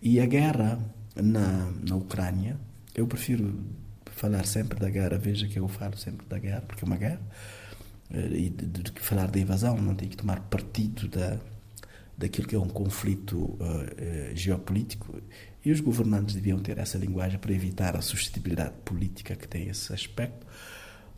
E 0.02 0.20
a 0.20 0.26
guerra 0.26 0.78
na, 1.14 1.70
na 1.86 1.96
Ucrânia, 1.96 2.58
eu 2.94 3.06
prefiro 3.06 3.60
falar 4.16 4.46
sempre 4.46 4.78
da 4.78 4.88
guerra, 4.90 5.18
veja 5.18 5.46
que 5.46 5.58
eu 5.58 5.68
falo 5.68 5.96
sempre 5.96 6.26
da 6.26 6.38
guerra, 6.38 6.62
porque 6.62 6.84
é 6.84 6.86
uma 6.86 6.96
guerra, 6.96 7.20
eh, 8.10 8.28
e 8.32 8.50
de, 8.50 8.66
de, 8.66 8.82
de 8.82 8.92
falar 9.00 9.30
da 9.30 9.38
invasão, 9.38 9.76
não 9.76 9.94
tem 9.94 10.08
que 10.08 10.16
tomar 10.16 10.40
partido 10.40 11.06
da, 11.08 11.38
daquilo 12.20 12.46
que 12.46 12.54
é 12.54 12.58
um 12.58 12.68
conflito 12.68 13.38
uh, 13.38 14.34
geopolítico. 14.34 15.20
E 15.64 15.72
os 15.72 15.80
governantes 15.80 16.34
deviam 16.34 16.58
ter 16.58 16.78
essa 16.78 16.98
linguagem 16.98 17.38
para 17.38 17.52
evitar 17.52 17.96
a 17.96 18.02
suscetibilidade 18.02 18.74
política 18.84 19.34
que 19.34 19.48
tem 19.48 19.68
esse 19.68 19.92
aspecto. 19.92 20.46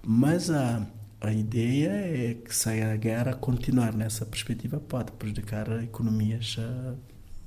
Mas 0.00 0.49
a, 0.49 0.87
a 1.21 1.32
ideia 1.32 1.90
é 1.90 2.35
que 2.35 2.54
se 2.54 2.80
a 2.80 2.97
guerra 2.97 3.35
continuar 3.35 3.92
nessa 3.92 4.25
perspectiva 4.25 4.78
pode 4.78 5.12
prejudicar 5.12 5.82
economias 5.82 6.56
uh, 6.59 6.97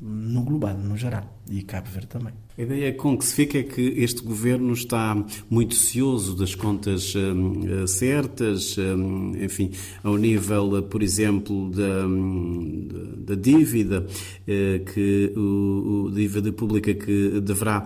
no 0.02 0.44
global, 0.44 0.78
no 0.78 0.98
geral, 0.98 1.40
e 1.50 1.64
Cabo 1.64 1.90
Verde 1.90 2.08
também. 2.08 2.45
A 2.58 2.62
ideia 2.62 2.94
com 2.94 3.18
que 3.18 3.26
se 3.26 3.36
fica 3.36 3.58
é 3.58 3.64
que 3.64 3.82
este 3.98 4.22
governo 4.22 4.72
está 4.72 5.14
muito 5.50 5.76
cioso 5.76 6.38
das 6.38 6.56
contas 6.56 7.14
hum, 7.14 7.86
certas, 7.86 8.78
hum, 8.78 9.34
enfim, 9.44 9.72
ao 10.02 10.16
nível, 10.16 10.82
por 10.84 11.04
exemplo, 11.04 11.70
da, 11.70 12.08
hum, 12.08 12.88
da 13.18 13.36
dívida, 13.36 14.08
eh, 14.48 14.80
que 14.94 15.34
o, 15.36 16.06
o 16.06 16.12
dívida 16.12 16.54
pública 16.54 16.94
que 16.94 17.42
deverá 17.42 17.86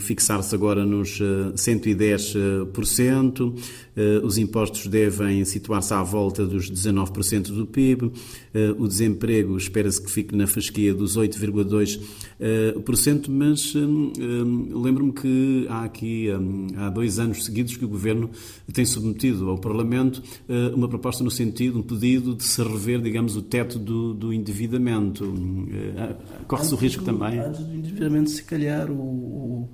fixar-se 0.00 0.54
agora 0.54 0.86
nos 0.86 1.20
110%, 1.56 3.54
eh, 3.96 4.20
os 4.22 4.38
impostos 4.38 4.86
devem 4.86 5.44
situar-se 5.44 5.92
à 5.94 6.02
volta 6.02 6.46
dos 6.46 6.70
19% 6.70 7.52
do 7.52 7.66
PIB, 7.66 8.12
eh, 8.52 8.72
o 8.78 8.86
desemprego 8.86 9.56
espera-se 9.56 10.00
que 10.00 10.08
fique 10.10 10.36
na 10.36 10.46
fasquia 10.46 10.94
dos 10.94 11.16
8,2%, 11.16 13.28
mas 13.28 13.63
mas 13.64 13.74
hum, 13.74 14.12
hum, 14.18 14.82
lembro-me 14.82 15.12
que 15.12 15.66
há 15.68 15.84
aqui, 15.84 16.30
hum, 16.30 16.66
há 16.76 16.90
dois 16.90 17.18
anos 17.18 17.44
seguidos 17.44 17.76
que 17.76 17.84
o 17.84 17.88
Governo 17.88 18.30
tem 18.72 18.84
submetido 18.84 19.48
ao 19.48 19.58
Parlamento 19.58 20.22
uh, 20.48 20.74
uma 20.74 20.88
proposta 20.88 21.22
no 21.24 21.30
sentido, 21.30 21.78
um 21.78 21.82
pedido 21.82 22.34
de 22.34 22.44
se 22.44 22.62
rever, 22.62 23.00
digamos, 23.00 23.36
o 23.36 23.42
teto 23.42 23.78
do, 23.78 24.12
do 24.12 24.32
endividamento. 24.32 25.24
Uh, 25.24 26.44
Corre-se 26.46 26.74
o 26.74 26.76
risco 26.76 27.02
do, 27.02 27.06
também? 27.06 27.38
Antes 27.38 27.60
do 27.60 27.74
endividamento, 27.74 28.30
se 28.30 28.42
calhar, 28.44 28.90
o, 28.90 28.94
o 28.94 29.68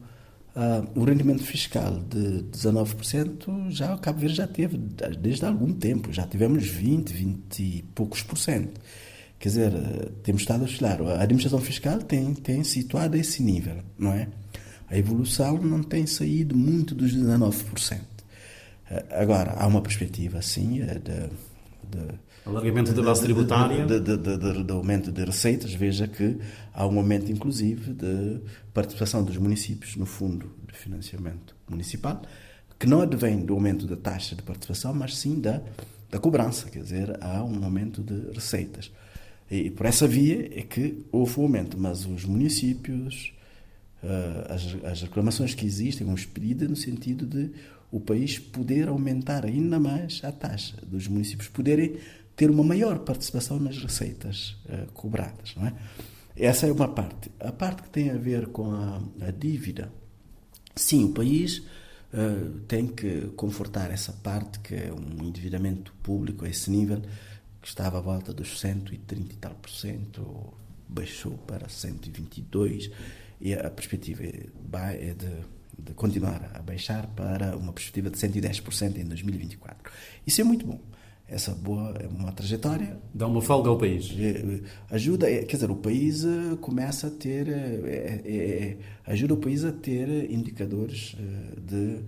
Uh, 0.50 1.00
o 1.00 1.04
rendimento 1.04 1.44
fiscal 1.44 2.00
de 2.08 2.42
19% 2.50 3.70
já 3.70 3.94
o 3.94 3.98
Cabo 3.98 4.18
Verde 4.18 4.34
já 4.34 4.48
teve 4.48 4.76
desde 4.76 5.44
há 5.44 5.48
algum 5.48 5.72
tempo, 5.72 6.12
já 6.12 6.26
tivemos 6.26 6.66
20, 6.66 7.08
20 7.08 7.62
e 7.62 7.82
poucos 7.94 8.24
por 8.24 8.36
cento. 8.36 8.80
Quer 9.40 9.48
dizer, 9.48 9.72
uh, 9.72 10.10
temos 10.22 10.42
estado 10.42 10.60
a 10.60 10.64
oscilar. 10.66 11.00
A 11.00 11.22
administração 11.22 11.60
fiscal 11.60 11.98
tem, 11.98 12.34
tem 12.34 12.62
situado 12.62 13.16
a 13.16 13.18
esse 13.18 13.42
nível, 13.42 13.78
não 13.98 14.12
é? 14.12 14.28
A 14.88 14.96
evolução 14.96 15.56
não 15.58 15.82
tem 15.82 16.06
saído 16.06 16.54
muito 16.54 16.94
dos 16.94 17.16
19%. 17.16 17.98
Uh, 17.98 18.04
agora, 19.10 19.54
há 19.58 19.66
uma 19.66 19.80
perspectiva, 19.80 20.42
sim, 20.42 20.80
de, 20.80 21.30
de 21.90 22.14
Alargamento 22.44 22.92
da 22.92 23.02
base 23.02 23.22
tributária. 23.22 23.86
De, 23.86 24.00
de, 24.00 24.16
de, 24.16 24.64
de, 24.64 24.72
aumento 24.72 25.12
de 25.12 25.24
receitas. 25.24 25.72
Veja 25.74 26.08
que 26.08 26.38
há 26.72 26.86
um 26.86 26.98
aumento, 26.98 27.30
inclusive, 27.30 27.92
de 27.92 28.40
participação 28.72 29.22
dos 29.22 29.36
municípios 29.36 29.96
no 29.96 30.06
fundo 30.06 30.50
de 30.66 30.76
financiamento 30.76 31.54
municipal, 31.68 32.22
que 32.78 32.86
não 32.86 33.02
advém 33.02 33.44
do 33.44 33.54
aumento 33.54 33.86
da 33.86 33.96
taxa 33.96 34.34
de 34.34 34.42
participação, 34.42 34.94
mas 34.94 35.16
sim 35.16 35.40
da, 35.40 35.62
da 36.10 36.18
cobrança. 36.18 36.68
Quer 36.70 36.82
dizer, 36.82 37.18
há 37.22 37.44
um 37.44 37.62
aumento 37.62 38.02
de 38.02 38.32
receitas. 38.32 38.90
E 39.50 39.70
por 39.70 39.86
essa 39.86 40.06
via 40.06 40.48
é 40.56 40.62
que 40.62 41.04
houve 41.10 41.40
um 41.40 41.42
aumento, 41.42 41.76
mas 41.76 42.06
os 42.06 42.24
municípios, 42.24 43.32
eh, 44.02 44.46
as, 44.48 44.84
as 44.84 45.02
reclamações 45.02 45.54
que 45.54 45.66
existem, 45.66 46.06
vão 46.06 46.14
expedidas 46.14 46.68
no 46.68 46.76
sentido 46.76 47.26
de 47.26 47.50
o 47.90 47.98
país 47.98 48.38
poder 48.38 48.88
aumentar 48.88 49.44
ainda 49.44 49.80
mais 49.80 50.20
a 50.22 50.30
taxa, 50.30 50.76
dos 50.86 51.08
municípios 51.08 51.48
poderem 51.48 51.96
ter 52.36 52.48
uma 52.50 52.62
maior 52.62 53.00
participação 53.00 53.58
nas 53.58 53.76
receitas 53.76 54.56
uh, 54.66 54.90
cobradas. 54.92 55.54
Não 55.56 55.66
é? 55.66 55.74
Essa 56.36 56.66
é 56.66 56.72
uma 56.72 56.88
parte. 56.88 57.30
A 57.40 57.52
parte 57.52 57.82
que 57.82 57.90
tem 57.90 58.10
a 58.10 58.16
ver 58.16 58.46
com 58.46 58.70
a, 58.70 59.02
a 59.20 59.30
dívida, 59.30 59.92
sim, 60.74 61.04
o 61.04 61.12
país 61.12 61.58
uh, 61.58 62.60
tem 62.68 62.86
que 62.86 63.32
confortar 63.36 63.90
essa 63.90 64.12
parte, 64.12 64.60
que 64.60 64.74
é 64.74 64.92
um 64.92 65.24
endividamento 65.24 65.92
público 66.02 66.44
a 66.44 66.48
esse 66.48 66.70
nível, 66.70 67.02
que 67.60 67.68
estava 67.68 67.98
à 67.98 68.00
volta 68.00 68.32
dos 68.32 68.58
130 68.60 69.32
e 69.32 69.36
tal 69.36 69.54
por 69.54 69.70
baixou 70.88 71.38
para 71.46 71.68
122, 71.68 72.90
e 73.40 73.54
a 73.54 73.70
perspectiva 73.70 74.22
é 74.24 75.14
de, 75.14 75.30
de 75.78 75.94
continuar 75.94 76.50
a 76.54 76.60
baixar 76.60 77.06
para 77.08 77.56
uma 77.56 77.72
perspectiva 77.72 78.10
de 78.10 78.18
110% 78.18 78.98
em 78.98 79.04
2024. 79.04 79.92
Isso 80.26 80.40
é 80.40 80.44
muito 80.44 80.66
bom 80.66 80.80
essa 81.30 81.54
boa 81.54 81.94
é 82.00 82.08
uma 82.08 82.32
trajetória. 82.32 82.98
Dá 83.14 83.26
uma 83.26 83.40
folga 83.40 83.70
ao 83.70 83.78
país. 83.78 84.12
É, 84.18 84.30
é, 84.30 84.60
ajuda, 84.90 85.26
quer 85.28 85.56
dizer, 85.56 85.70
o 85.70 85.76
país 85.76 86.24
eh, 86.24 86.56
começa 86.60 87.06
a 87.06 87.10
ter, 87.10 87.48
é, 87.48 88.20
é, 88.24 88.76
ajuda 89.06 89.34
o 89.34 89.36
país 89.36 89.64
a 89.64 89.70
ter 89.70 90.08
indicadores 90.30 91.16
de, 91.56 91.96
de 91.96 92.02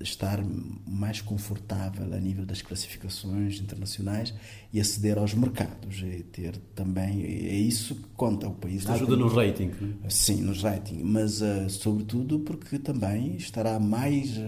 estar 0.00 0.42
mais 0.86 1.20
confortável 1.20 2.12
a 2.14 2.18
nível 2.18 2.46
das 2.46 2.62
classificações 2.62 3.60
internacionais 3.60 4.34
e 4.72 4.80
aceder 4.80 5.18
aos 5.18 5.34
mercados 5.34 6.02
e 6.02 6.22
ter 6.22 6.56
também 6.74 7.22
é 7.22 7.54
isso 7.54 7.94
que 7.94 8.08
conta 8.16 8.48
o 8.48 8.54
país. 8.54 8.80
Isto 8.80 8.92
ajuda 8.92 9.16
no 9.16 9.28
rating. 9.28 9.72
Sim, 10.08 10.42
no 10.42 10.52
rating, 10.52 11.02
mas 11.02 11.40
sobretudo 11.68 12.40
porque 12.40 12.78
também 12.78 13.36
estará 13.36 13.78
mais 13.78 14.38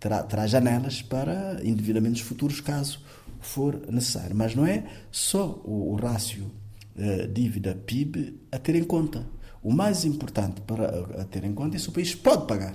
terá, 0.00 0.22
terá 0.22 0.46
janelas 0.46 1.02
para 1.02 1.60
endividamentos 1.62 2.22
futuros 2.22 2.60
caso 2.60 3.00
for 3.40 3.80
necessário. 3.88 4.34
Mas 4.34 4.54
não 4.54 4.66
é 4.66 4.84
só 5.12 5.60
o, 5.64 5.92
o 5.92 5.96
rácio 5.96 6.50
uh, 6.96 7.28
dívida-PIB 7.28 8.40
a 8.50 8.58
ter 8.58 8.74
em 8.74 8.84
conta. 8.84 9.26
O 9.62 9.72
mais 9.72 10.04
importante 10.04 10.62
para 10.62 11.20
a 11.20 11.24
ter 11.24 11.44
em 11.44 11.52
conta 11.52 11.76
é 11.76 11.78
se 11.78 11.88
o 11.88 11.92
país 11.92 12.14
pode 12.14 12.46
pagar. 12.46 12.74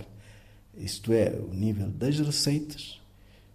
Isto 0.77 1.13
é, 1.13 1.39
o 1.39 1.53
nível 1.53 1.89
das 1.89 2.19
receitas 2.19 2.99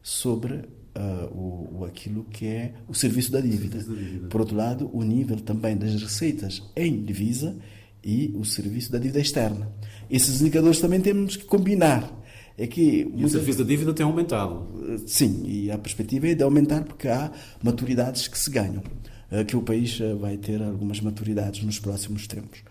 sobre 0.03 0.55
uh, 0.55 1.27
o, 1.33 1.81
o, 1.81 1.85
aquilo 1.85 2.25
que 2.25 2.47
é 2.47 2.75
o 2.89 2.95
serviço 2.95 3.31
da 3.31 3.41
dívida. 3.41 3.85
Por 4.29 4.41
outro 4.41 4.57
lado, 4.57 4.91
o 4.93 5.03
nível 5.03 5.39
também 5.41 5.77
das 5.77 6.01
receitas 6.01 6.63
em 6.75 7.03
divisa 7.03 7.57
e 8.03 8.33
o 8.35 8.45
serviço 8.45 8.91
da 8.91 8.99
dívida 8.99 9.21
externa. 9.21 9.71
Esses 10.09 10.41
indicadores 10.41 10.81
também 10.81 11.01
temos 11.01 11.37
que 11.37 11.45
combinar 11.45 12.19
é 12.57 12.67
que 12.67 13.11
e 13.15 13.25
o 13.25 13.29
serviço 13.29 13.59
da 13.59 13.65
dívida 13.65 13.95
tem 13.95 14.05
aumentado. 14.05 14.67
Sim, 15.07 15.45
e 15.47 15.71
a 15.71 15.79
perspectiva 15.79 16.29
é 16.29 16.35
de 16.35 16.43
aumentar 16.43 16.85
porque 16.85 17.09
há 17.09 17.31
maturidades 17.63 18.29
que 18.29 18.39
se 18.39 18.51
ganham, 18.51 18.83
eh, 19.31 19.45
que 19.45 19.57
o 19.57 19.63
país 19.63 19.99
vai 20.21 20.37
ter 20.37 20.63
algumas 20.63 21.01
maturidades 21.01 21.63
nos 21.63 21.79
próximos 21.79 22.27
tempos. 22.27 22.63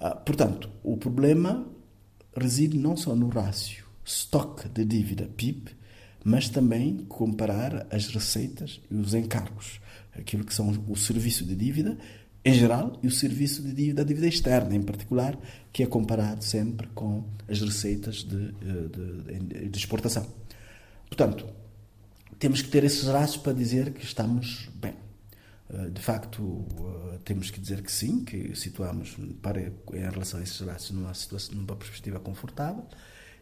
Ah, 0.00 0.14
portanto, 0.14 0.70
o 0.82 0.96
problema 0.96 1.66
reside 2.34 2.78
não 2.78 2.96
só 2.96 3.14
no 3.14 3.28
rácio 3.28 3.83
estoque 4.04 4.68
de 4.68 4.84
dívida 4.84 5.28
PIB, 5.36 5.70
mas 6.24 6.48
também 6.48 7.04
comparar 7.08 7.86
as 7.90 8.08
receitas 8.08 8.80
e 8.90 8.94
os 8.94 9.14
encargos, 9.14 9.80
aquilo 10.18 10.44
que 10.44 10.54
são 10.54 10.70
o 10.88 10.96
serviço 10.96 11.44
de 11.44 11.54
dívida 11.54 11.98
em 12.44 12.54
geral 12.54 12.98
e 13.02 13.06
o 13.06 13.10
serviço 13.10 13.62
de 13.62 13.72
dívida, 13.72 14.04
da 14.04 14.08
dívida 14.08 14.26
externa 14.26 14.74
em 14.74 14.82
particular, 14.82 15.38
que 15.72 15.82
é 15.82 15.86
comparado 15.86 16.44
sempre 16.44 16.86
com 16.88 17.24
as 17.48 17.60
receitas 17.60 18.16
de, 18.16 18.54
eh, 18.62 19.52
de, 19.52 19.68
de 19.68 19.78
exportação. 19.78 20.26
Portanto, 21.06 21.46
temos 22.38 22.60
que 22.60 22.68
ter 22.68 22.84
esses 22.84 23.04
raços 23.04 23.38
para 23.38 23.54
dizer 23.54 23.92
que 23.94 24.04
estamos 24.04 24.68
bem. 24.74 24.94
Eh, 25.70 25.88
de 25.88 26.02
facto, 26.02 26.66
eh, 27.14 27.18
temos 27.24 27.50
que 27.50 27.58
dizer 27.58 27.82
que 27.82 27.90
sim, 27.90 28.22
que 28.24 28.54
situamos 28.54 29.16
para, 29.40 29.62
em 29.62 30.10
relação 30.10 30.38
a 30.38 30.42
esses 30.42 30.60
raços 30.60 30.90
numa, 30.90 31.14
situação, 31.14 31.54
numa 31.54 31.76
perspectiva 31.76 32.20
confortável 32.20 32.84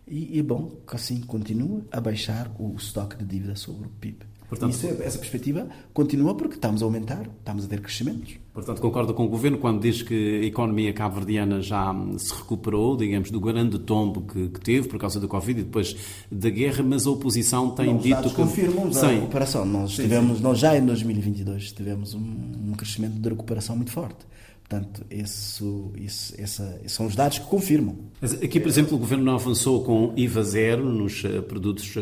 e, 0.07 0.39
e 0.39 0.43
bom 0.43 0.71
que 0.87 0.97
assim 0.97 1.21
continua 1.21 1.85
a 1.91 2.01
baixar 2.01 2.51
o 2.59 2.75
estoque 2.77 3.17
de 3.17 3.25
dívida 3.25 3.57
sobre 3.57 3.87
o 3.87 3.91
PIB. 3.91 4.33
Portanto, 4.53 4.73
Isso, 4.73 4.87
essa 5.03 5.19
perspectiva 5.19 5.67
continua 5.95 6.35
porque 6.35 6.57
estamos 6.57 6.83
a 6.83 6.85
aumentar, 6.85 7.23
estamos 7.39 7.65
a 7.65 7.69
ter 7.69 7.81
crescimentos. 7.81 8.35
Portanto, 8.53 8.83
concorda 8.83 9.15
com 9.15 9.25
o 9.25 9.29
Governo 9.29 9.57
quando 9.57 9.81
diz 9.81 10.03
que 10.03 10.43
a 10.43 10.45
economia 10.45 10.93
cabo-verdiana 10.93 11.63
já 11.63 11.91
se 12.19 12.35
recuperou, 12.35 12.95
digamos, 12.95 13.31
do 13.31 13.41
grande 13.41 13.79
tombo 13.79 14.21
que, 14.21 14.51
que, 14.51 14.61
teve 14.61 14.89
por 14.89 14.99
causa 15.01 15.19
da 15.19 15.27
Covid 15.27 15.59
e 15.59 15.63
depois 15.63 15.97
da 16.31 16.51
guerra, 16.51 16.83
mas 16.83 17.07
a 17.07 17.11
oposição 17.11 17.71
tem 17.71 17.87
não, 17.87 17.97
dito 17.97 18.29
que... 18.29 18.35
confirmam 18.35 18.91
a 18.95 19.07
recuperação. 19.07 19.65
Nós, 19.65 19.95
tivemos, 19.95 20.37
sim. 20.37 20.43
nós 20.43 20.59
já 20.59 20.77
em 20.77 20.85
2022 20.85 21.73
tivemos 21.73 22.13
um, 22.13 22.21
um 22.21 22.73
crescimento 22.77 23.15
de 23.15 23.29
recuperação 23.31 23.75
muito 23.75 23.91
forte. 23.91 24.27
Portanto, 24.73 25.05
isso, 25.11 25.93
isso, 25.99 26.35
essa, 26.39 26.81
são 26.87 27.05
os 27.05 27.15
dados 27.15 27.39
que 27.39 27.45
confirmam. 27.45 27.95
Aqui, 28.43 28.59
por 28.59 28.69
exemplo, 28.69 28.97
o 28.97 28.99
Governo 28.99 29.23
não 29.23 29.35
avançou 29.35 29.85
com 29.85 30.15
IVA 30.17 30.43
zero 30.43 30.85
nos 30.89 31.23
eh, 31.27 31.43
produtos 31.43 31.95
eh, 31.95 32.01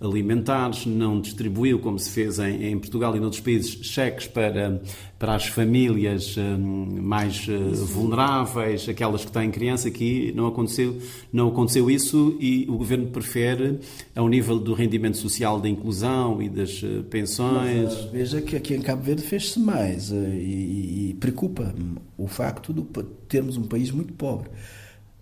alimentares, 0.00 0.84
não 0.84 1.20
distribuiu, 1.20 1.78
como 1.78 1.96
se 1.96 2.10
fez 2.10 2.40
em, 2.40 2.64
em 2.64 2.78
Portugal 2.78 3.14
e 3.14 3.20
noutros 3.20 3.40
países, 3.40 3.78
cheques 3.86 4.26
para, 4.26 4.82
para 5.16 5.36
as 5.36 5.46
famílias 5.46 6.34
eh, 6.36 6.56
mais 6.56 7.46
vulneráveis, 7.46 8.88
aquelas 8.88 9.24
que 9.24 9.30
têm 9.30 9.48
criança. 9.52 9.86
Aqui 9.86 10.32
não 10.34 10.48
aconteceu, 10.48 10.98
não 11.32 11.48
aconteceu 11.48 11.88
isso 11.88 12.36
e 12.40 12.66
o 12.68 12.76
Governo 12.78 13.06
prefere, 13.08 13.78
ao 14.16 14.28
nível 14.28 14.58
do 14.58 14.74
rendimento 14.74 15.18
social 15.18 15.60
da 15.60 15.68
inclusão 15.68 16.42
e 16.42 16.48
das 16.48 16.82
pensões. 17.10 17.94
Mas, 17.94 18.04
veja 18.10 18.42
que 18.42 18.56
aqui 18.56 18.74
em 18.74 18.80
Cabo 18.80 19.02
Verde 19.02 19.22
fez-se 19.22 19.60
mais 19.60 20.10
e, 20.10 20.14
e, 20.14 21.10
e 21.10 21.14
preocupa-me 21.14 21.97
o 22.16 22.26
facto 22.26 22.72
de 22.72 22.82
termos 23.28 23.56
um 23.56 23.64
país 23.64 23.90
muito 23.90 24.12
pobre. 24.12 24.50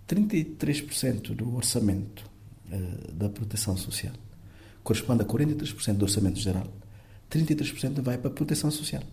33% 0.07 1.35
do 1.35 1.55
orçamento 1.55 2.23
uh, 2.71 3.11
da 3.11 3.29
proteção 3.29 3.75
social 3.75 4.13
corresponde 4.87 5.21
a 5.21 5.25
43% 5.25 5.95
do 5.95 6.03
orçamento 6.03 6.39
geral. 6.39 6.65
33% 7.29 8.01
vai 8.01 8.17
para 8.17 8.29
a 8.29 8.33
proteção 8.33 8.71
social. 8.71 9.03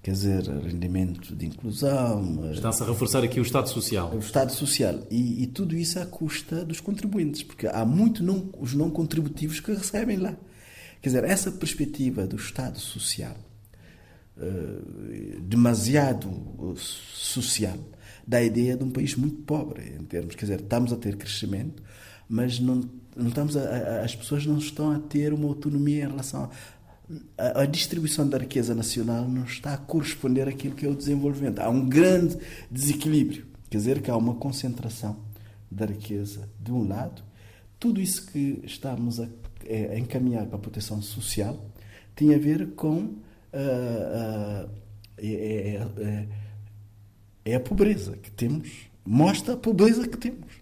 Quer 0.00 0.12
dizer, 0.12 0.48
rendimento 0.48 1.34
de 1.34 1.46
inclusão. 1.46 2.44
Eh, 2.44 2.52
Está-se 2.52 2.84
a 2.84 2.86
reforçar 2.86 3.24
aqui 3.24 3.40
o 3.40 3.42
Estado 3.42 3.68
Social. 3.68 4.14
O 4.14 4.20
Estado 4.20 4.52
Social. 4.52 5.00
E, 5.10 5.42
e, 5.42 5.48
tudo 5.48 5.76
isso 5.76 5.98
à 5.98 6.06
custa 6.06 6.64
dos 6.64 6.78
contribuintes, 6.78 7.42
porque 7.42 7.66
há 7.66 7.84
muito 7.84 8.22
não, 8.22 8.48
os 8.60 8.72
não 8.72 8.88
contributivos 8.88 9.58
que 9.58 9.72
recebem 9.72 10.16
lá. 10.16 10.36
Quer 11.02 11.08
dizer, 11.08 11.24
essa 11.24 11.50
perspectiva 11.50 12.24
do 12.24 12.36
Estado 12.36 12.78
Social 12.78 13.36
eh, 14.38 15.38
demasiado 15.40 16.76
social 16.76 17.78
da 18.26 18.42
ideia 18.42 18.76
de 18.76 18.84
um 18.84 18.90
país 18.90 19.14
muito 19.14 19.36
pobre 19.42 19.94
em 19.98 20.04
termos, 20.04 20.34
quer 20.34 20.46
dizer, 20.46 20.60
estamos 20.60 20.92
a 20.92 20.96
ter 20.96 21.16
crescimento, 21.16 21.82
mas 22.28 22.58
não, 22.58 22.82
não 23.14 23.28
estamos 23.28 23.56
a, 23.56 23.60
a, 23.60 24.04
as 24.04 24.14
pessoas 24.14 24.44
não 24.44 24.58
estão 24.58 24.90
a 24.90 24.98
ter 24.98 25.32
uma 25.32 25.46
autonomia 25.46 26.04
em 26.04 26.08
relação 26.08 26.50
a, 27.38 27.62
a, 27.62 27.66
distribuição 27.66 28.28
da 28.28 28.38
riqueza 28.38 28.74
nacional 28.74 29.28
não 29.28 29.44
está 29.44 29.74
a 29.74 29.78
corresponder 29.78 30.48
àquilo 30.48 30.74
que 30.74 30.84
é 30.84 30.88
o 30.88 30.94
desenvolvimento. 30.94 31.60
Há 31.60 31.68
um 31.68 31.88
grande 31.88 32.36
desequilíbrio, 32.70 33.46
quer 33.70 33.78
dizer 33.78 34.02
que 34.02 34.10
há 34.10 34.16
uma 34.16 34.34
concentração 34.34 35.16
da 35.70 35.86
riqueza 35.86 36.48
de 36.60 36.72
um 36.72 36.86
lado. 36.86 37.22
Tudo 37.78 38.00
isso 38.00 38.26
que 38.26 38.60
estamos 38.64 39.20
a, 39.20 39.28
é, 39.64 39.98
encaminhar 39.98 40.46
para 40.46 40.56
a 40.56 40.60
proteção 40.60 41.00
social 41.00 41.70
tem 42.14 42.34
a 42.34 42.38
ver 42.38 42.70
com 42.74 43.14
uh, 43.56 44.68
é, 45.18 45.80
é, 45.98 46.26
é, 47.44 47.54
a 47.54 47.60
pobreza 47.60 48.16
que 48.16 48.30
temos, 48.30 48.68
mostra 49.04 49.54
a 49.54 49.56
pobreza 49.56 50.06
que 50.06 50.16
temos. 50.16 50.52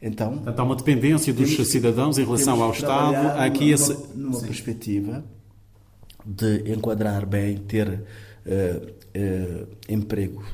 Então, 0.00 0.34
Portanto, 0.34 0.60
há 0.60 0.62
uma 0.62 0.76
dependência 0.76 1.32
dos 1.32 1.56
cidadãos 1.68 2.18
em 2.18 2.24
relação 2.24 2.62
ao 2.62 2.72
Estado. 2.72 3.16
Há 3.16 3.44
aqui 3.44 3.64
numa, 3.64 3.74
esse... 3.74 3.96
numa 4.14 4.40
perspectiva 4.40 5.24
de 6.24 6.72
enquadrar 6.72 7.24
bem, 7.24 7.56
ter 7.58 7.88
uh, 7.88 9.66
emprego 9.88 10.44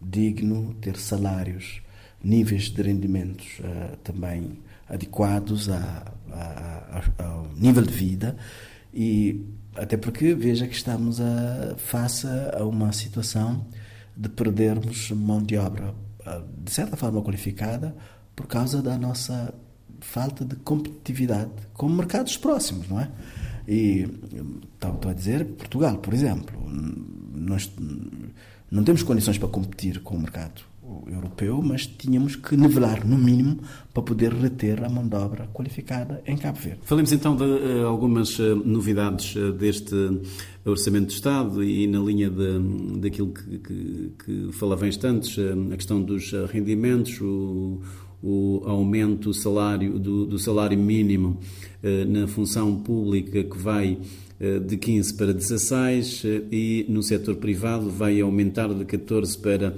digno, 0.00 0.74
ter 0.80 0.96
salários, 0.96 1.80
níveis 2.22 2.70
de 2.70 2.82
rendimentos 2.82 3.60
também 4.02 4.58
adequados 4.88 5.68
a, 5.68 6.12
a, 6.30 7.02
a, 7.18 7.24
ao 7.24 7.48
nível 7.56 7.82
de 7.82 7.92
vida 7.92 8.36
e 8.92 9.44
até 9.76 9.96
porque 9.96 10.34
veja 10.34 10.66
que 10.66 10.74
estamos 10.74 11.20
a, 11.20 11.74
face 11.76 12.26
a 12.26 12.64
uma 12.64 12.92
situação 12.92 13.66
de 14.16 14.28
perdermos 14.28 15.10
mão 15.10 15.42
de 15.42 15.56
obra 15.56 15.94
de 16.58 16.70
certa 16.70 16.96
forma 16.96 17.20
qualificada 17.22 17.94
por 18.34 18.46
causa 18.46 18.82
da 18.82 18.96
nossa 18.96 19.52
falta 20.00 20.44
de 20.44 20.56
competitividade 20.56 21.50
com 21.72 21.88
mercados 21.88 22.36
próximos, 22.36 22.88
não 22.88 23.00
é? 23.00 23.10
E 23.66 24.06
estou 24.74 25.10
a 25.10 25.14
dizer, 25.14 25.44
Portugal, 25.44 25.98
por 25.98 26.12
exemplo, 26.12 26.58
nós 27.34 27.72
não 28.70 28.84
temos 28.84 29.02
condições 29.02 29.38
para 29.38 29.48
competir 29.48 30.00
com 30.00 30.16
o 30.16 30.20
mercado 30.20 30.62
europeu, 31.06 31.62
mas 31.62 31.86
tínhamos 31.86 32.36
que 32.36 32.56
nivelar, 32.56 33.06
no 33.06 33.16
mínimo, 33.16 33.58
para 33.92 34.02
poder 34.02 34.32
reter 34.32 34.84
a 34.84 34.88
mão 34.88 35.06
de 35.06 35.16
obra 35.16 35.48
qualificada 35.52 36.22
em 36.26 36.36
Cabo 36.36 36.58
Verde. 36.58 36.80
Falemos 36.84 37.12
então 37.12 37.36
de 37.36 37.44
uh, 37.44 37.86
algumas 37.86 38.38
uh, 38.38 38.56
novidades 38.56 39.34
uh, 39.36 39.52
deste 39.52 39.94
Orçamento 40.64 41.08
de 41.08 41.14
Estado 41.14 41.62
e 41.62 41.86
na 41.86 41.98
linha 41.98 42.30
de, 42.30 42.98
daquilo 43.00 43.32
que, 43.32 43.58
que, 43.58 44.12
que 44.24 44.52
falava 44.52 44.88
instantes, 44.88 45.36
a 45.70 45.76
questão 45.76 46.00
dos 46.00 46.32
rendimentos, 46.50 47.20
o, 47.20 47.82
o 48.24 48.62
aumento 48.64 49.28
do 49.28 49.34
salário, 49.34 49.98
do, 49.98 50.24
do 50.24 50.38
salário 50.38 50.78
mínimo 50.78 51.38
eh, 51.82 52.06
na 52.06 52.26
função 52.26 52.74
pública 52.80 53.44
que 53.44 53.58
vai 53.58 53.98
eh, 54.40 54.58
de 54.58 54.78
15 54.78 55.14
para 55.14 55.34
16 55.34 56.24
eh, 56.24 56.42
e 56.50 56.86
no 56.88 57.02
setor 57.02 57.36
privado 57.36 57.90
vai 57.90 58.22
aumentar 58.22 58.72
de 58.72 58.86
14 58.86 59.36
para 59.36 59.76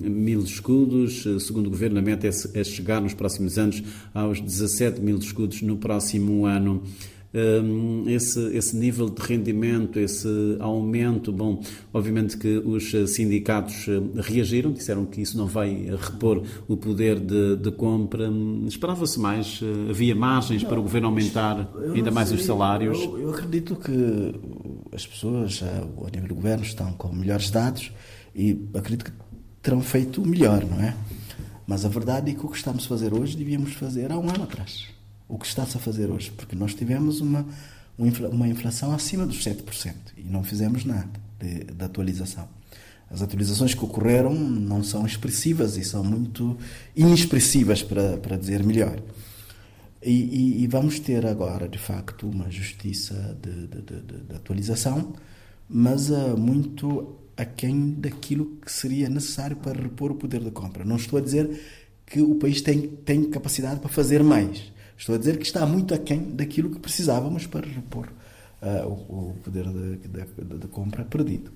mil 0.00 0.40
escudos. 0.40 1.24
Segundo 1.44 1.66
o 1.66 1.70
Governo, 1.70 1.98
a 1.98 2.02
meta 2.02 2.26
é, 2.26 2.30
é 2.54 2.64
chegar 2.64 3.00
nos 3.00 3.14
próximos 3.14 3.58
anos 3.58 3.82
aos 4.14 4.40
17 4.40 5.00
mil 5.00 5.18
escudos 5.18 5.62
no 5.62 5.76
próximo 5.76 6.46
ano 6.46 6.82
esse, 8.06 8.40
esse 8.54 8.76
nível 8.76 9.08
de 9.08 9.22
rendimento, 9.22 9.98
esse 9.98 10.28
aumento. 10.60 11.32
Bom, 11.32 11.62
obviamente 11.92 12.36
que 12.36 12.58
os 12.58 12.92
sindicatos 13.10 13.86
eh, 13.88 14.20
reagiram, 14.20 14.72
disseram 14.72 15.06
que 15.06 15.22
isso 15.22 15.36
não 15.36 15.46
vai 15.46 15.88
repor 15.98 16.42
o 16.68 16.76
poder 16.76 17.18
de, 17.18 17.56
de 17.56 17.70
compra. 17.70 18.30
Esperava-se 18.66 19.18
mais? 19.18 19.60
Eh, 19.62 19.90
havia 19.90 20.14
margens 20.14 20.62
não, 20.62 20.68
para 20.68 20.78
o 20.78 20.82
governo 20.82 21.08
aumentar 21.08 21.70
ainda 21.94 22.10
mais 22.10 22.28
sei, 22.28 22.36
os 22.36 22.44
salários? 22.44 23.00
Eu, 23.00 23.18
eu, 23.18 23.30
acredito 23.30 23.76
que 23.76 24.34
as 24.94 25.06
pessoas, 25.06 25.62
ao 25.96 26.10
nível 26.10 26.28
do 26.28 26.34
governo, 26.34 26.64
estão 26.64 26.92
com 26.92 27.14
melhores 27.14 27.50
dados 27.50 27.92
e 28.34 28.58
acredito 28.74 29.06
que 29.06 29.12
terão 29.62 29.80
feito 29.80 30.26
melhor, 30.26 30.64
não 30.64 30.80
é? 30.80 30.94
Mas 31.66 31.84
a 31.84 31.88
verdade 31.88 32.30
é 32.30 32.34
que 32.34 32.44
o 32.44 32.48
que 32.48 32.56
estamos 32.56 32.84
a 32.84 32.88
fazer 32.88 33.14
hoje 33.14 33.36
devíamos 33.36 33.72
fazer 33.74 34.10
há 34.10 34.18
um 34.18 34.28
ano 34.28 34.44
atrás 34.44 34.92
o 35.32 35.38
que 35.38 35.46
está-se 35.46 35.78
a 35.78 35.80
fazer 35.80 36.10
hoje, 36.10 36.30
porque 36.30 36.54
nós 36.54 36.74
tivemos 36.74 37.22
uma, 37.22 37.46
uma 37.98 38.46
inflação 38.46 38.92
acima 38.92 39.24
dos 39.24 39.42
7% 39.42 39.94
e 40.18 40.24
não 40.24 40.44
fizemos 40.44 40.84
nada 40.84 41.08
de, 41.40 41.64
de 41.64 41.84
atualização. 41.84 42.46
As 43.10 43.22
atualizações 43.22 43.74
que 43.74 43.82
ocorreram 43.82 44.34
não 44.34 44.84
são 44.84 45.06
expressivas 45.06 45.78
e 45.78 45.84
são 45.84 46.04
muito 46.04 46.58
inexpressivas, 46.94 47.82
para, 47.82 48.18
para 48.18 48.36
dizer 48.36 48.62
melhor. 48.62 49.00
E, 50.02 50.10
e, 50.10 50.64
e, 50.64 50.66
vamos 50.66 50.98
ter 50.98 51.24
agora, 51.24 51.66
de 51.66 51.78
facto, 51.78 52.28
uma 52.28 52.50
justiça 52.50 53.38
de, 53.40 53.68
de, 53.68 53.82
de, 53.82 54.20
de 54.28 54.34
atualização, 54.34 55.14
mas 55.68 56.10
uh, 56.10 56.36
muito 56.36 57.16
aquém 57.36 57.92
daquilo 57.92 58.56
que 58.56 58.70
seria 58.70 59.08
necessário 59.08 59.56
para 59.56 59.80
repor 59.80 60.10
o 60.10 60.14
poder 60.14 60.40
de 60.40 60.50
compra. 60.50 60.84
Não 60.84 60.96
estou 60.96 61.18
a 61.18 61.22
dizer 61.22 61.60
que 62.06 62.20
o 62.20 62.34
país 62.34 62.60
tem, 62.60 62.88
tem 62.88 63.24
capacidade 63.30 63.80
para 63.80 63.88
fazer 63.88 64.22
mais. 64.22 64.70
Estou 64.96 65.14
a 65.14 65.18
dizer 65.18 65.38
que 65.38 65.44
está 65.44 65.66
muito 65.66 65.94
aquém 65.94 66.34
daquilo 66.34 66.70
que 66.70 66.78
precisávamos 66.78 67.46
para 67.46 67.66
repor 67.66 68.08
uh, 68.62 68.86
o, 68.86 69.30
o, 69.30 69.34
poder 69.42 69.64
de, 69.64 69.96
de, 69.96 70.58
de, 70.58 70.68
compra 70.68 71.04
perdido. 71.04 71.50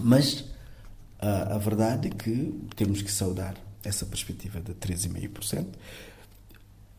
Mas 0.00 0.40
uh, 0.40 1.54
a 1.54 1.58
verdade 1.58 2.08
é 2.08 2.10
que 2.10 2.54
temos 2.76 3.02
que 3.02 3.10
saudar 3.10 3.54
essa 3.84 4.06
perspectiva 4.06 4.60
de 4.60 4.72
3,5%. 4.74 5.66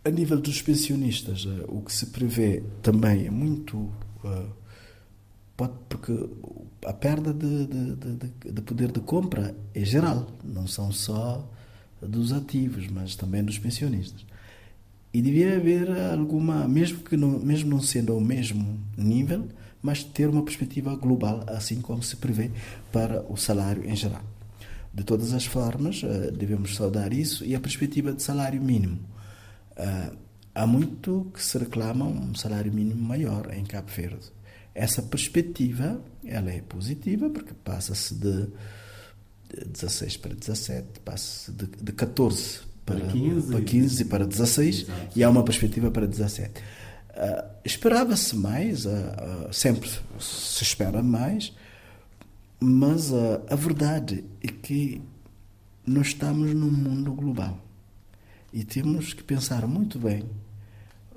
A 0.03 0.09
nível 0.09 0.39
dos 0.39 0.61
pensionistas, 0.61 1.45
uh, 1.45 1.65
o 1.67 1.81
que 1.81 1.93
se 1.93 2.07
prevê 2.07 2.63
também 2.81 3.25
é 3.25 3.31
muito. 3.31 3.91
Pode, 5.59 5.73
porque 5.89 6.13
a 6.85 6.93
perda 6.93 7.33
de, 7.33 7.67
de, 7.67 8.51
de 8.53 8.61
poder 8.61 8.93
de 8.93 9.01
compra 9.01 9.53
é 9.75 9.83
geral, 9.83 10.25
não 10.41 10.65
são 10.65 10.89
só 10.89 11.45
dos 12.01 12.31
ativos, 12.31 12.87
mas 12.87 13.17
também 13.17 13.43
dos 13.43 13.59
pensionistas. 13.59 14.25
E 15.13 15.21
devia 15.21 15.57
haver 15.57 15.91
alguma, 16.13 16.65
mesmo 16.65 16.99
que 16.99 17.17
não, 17.17 17.37
mesmo 17.39 17.71
não 17.71 17.81
sendo 17.81 18.13
ao 18.13 18.21
mesmo 18.21 18.79
nível, 18.95 19.49
mas 19.81 20.01
ter 20.01 20.29
uma 20.29 20.43
perspectiva 20.43 20.95
global, 20.95 21.43
assim 21.47 21.81
como 21.81 22.01
se 22.01 22.15
prevê 22.15 22.51
para 22.89 23.21
o 23.29 23.35
salário 23.35 23.83
em 23.85 23.97
geral. 23.97 24.23
De 24.93 25.03
todas 25.03 25.33
as 25.33 25.43
formas, 25.43 26.01
eh, 26.05 26.31
devemos 26.31 26.77
saudar 26.77 27.11
isso 27.11 27.43
e 27.43 27.53
a 27.53 27.59
perspectiva 27.59 28.13
de 28.13 28.23
salário 28.23 28.61
mínimo. 28.61 28.97
Eh, 29.75 30.11
há 30.55 30.65
muito 30.65 31.29
que 31.33 31.43
se 31.43 31.57
reclama 31.57 32.05
um 32.05 32.33
salário 32.33 32.71
mínimo 32.71 33.01
maior 33.01 33.53
em 33.53 33.65
Cabo 33.65 33.91
Verde. 33.91 34.38
Essa 34.73 35.01
perspectiva 35.01 36.01
ela 36.23 36.51
é 36.51 36.61
positiva 36.61 37.29
porque 37.29 37.53
passa-se 37.63 38.15
de 38.15 38.47
16 39.65 40.17
para 40.17 40.35
17, 40.35 40.99
passa-se 40.99 41.51
de, 41.51 41.65
de 41.65 41.91
14 41.91 42.59
para, 42.85 42.99
para 42.99 43.07
15, 43.07 43.51
para 43.51 43.61
15 43.61 44.05
para 44.05 44.25
16 44.27 44.81
Exato. 44.81 45.19
e 45.19 45.23
há 45.23 45.29
uma 45.29 45.43
perspectiva 45.43 45.91
para 45.91 46.07
17. 46.07 46.59
Uh, 46.59 47.49
Esperava-se 47.65 48.35
mais, 48.35 48.85
uh, 48.85 48.89
uh, 48.89 49.53
sempre 49.53 49.89
se 50.19 50.63
espera 50.63 51.03
mais, 51.03 51.53
mas 52.59 53.11
a 53.13 53.55
verdade 53.55 54.25
é 54.43 54.47
que 54.47 55.01
nós 55.85 56.07
estamos 56.07 56.53
num 56.53 56.69
mundo 56.69 57.13
global 57.13 57.57
e 58.51 58.65
temos 58.65 59.13
que 59.13 59.23
pensar 59.23 59.65
muito 59.65 59.97
bem 59.97 60.25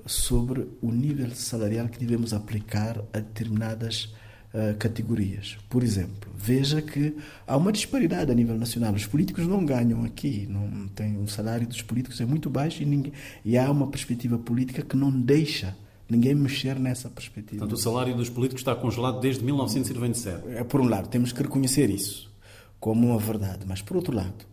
sobre 0.06 0.68
o 0.80 0.90
nível 0.90 1.30
salarial 1.34 1.88
que 1.88 1.98
devemos 1.98 2.32
aplicar 2.32 2.98
a 3.12 3.18
determinadas 3.18 4.12
uh, 4.52 4.76
categorias. 4.78 5.58
Por 5.68 5.82
exemplo, 5.82 6.30
veja 6.36 6.82
que 6.82 7.16
há 7.46 7.56
uma 7.56 7.72
disparidade 7.72 8.30
a 8.30 8.34
nível 8.34 8.56
nacional. 8.56 8.92
Os 8.94 9.06
políticos 9.06 9.46
não 9.46 9.64
ganham 9.64 10.04
aqui, 10.04 10.46
não 10.48 10.88
tem 10.88 11.16
um 11.16 11.26
salário 11.26 11.66
dos 11.66 11.82
políticos 11.82 12.20
é 12.20 12.26
muito 12.26 12.50
baixo 12.50 12.82
e, 12.82 12.86
ninguém, 12.86 13.12
e 13.44 13.56
há 13.56 13.70
uma 13.70 13.86
perspectiva 13.88 14.38
política 14.38 14.82
que 14.82 14.96
não 14.96 15.10
deixa 15.10 15.76
ninguém 16.08 16.34
mexer 16.34 16.78
nessa 16.78 17.08
perspectiva. 17.08 17.60
Portanto, 17.60 17.78
o 17.78 17.82
salário 17.82 18.14
dos 18.14 18.28
políticos 18.28 18.60
está 18.60 18.74
congelado 18.74 19.20
desde 19.20 19.42
1997. 19.44 20.48
É, 20.48 20.64
por 20.64 20.80
um 20.80 20.88
lado, 20.88 21.08
temos 21.08 21.32
que 21.32 21.42
reconhecer 21.42 21.88
isso 21.88 22.30
como 22.78 23.06
uma 23.06 23.18
verdade, 23.18 23.64
mas 23.66 23.80
por 23.80 23.96
outro 23.96 24.14
lado, 24.14 24.44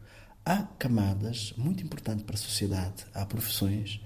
há 0.46 0.64
camadas 0.78 1.54
muito 1.58 1.84
importantes 1.84 2.24
para 2.24 2.36
a 2.36 2.38
sociedade, 2.38 3.06
há 3.14 3.26
profissões 3.26 4.00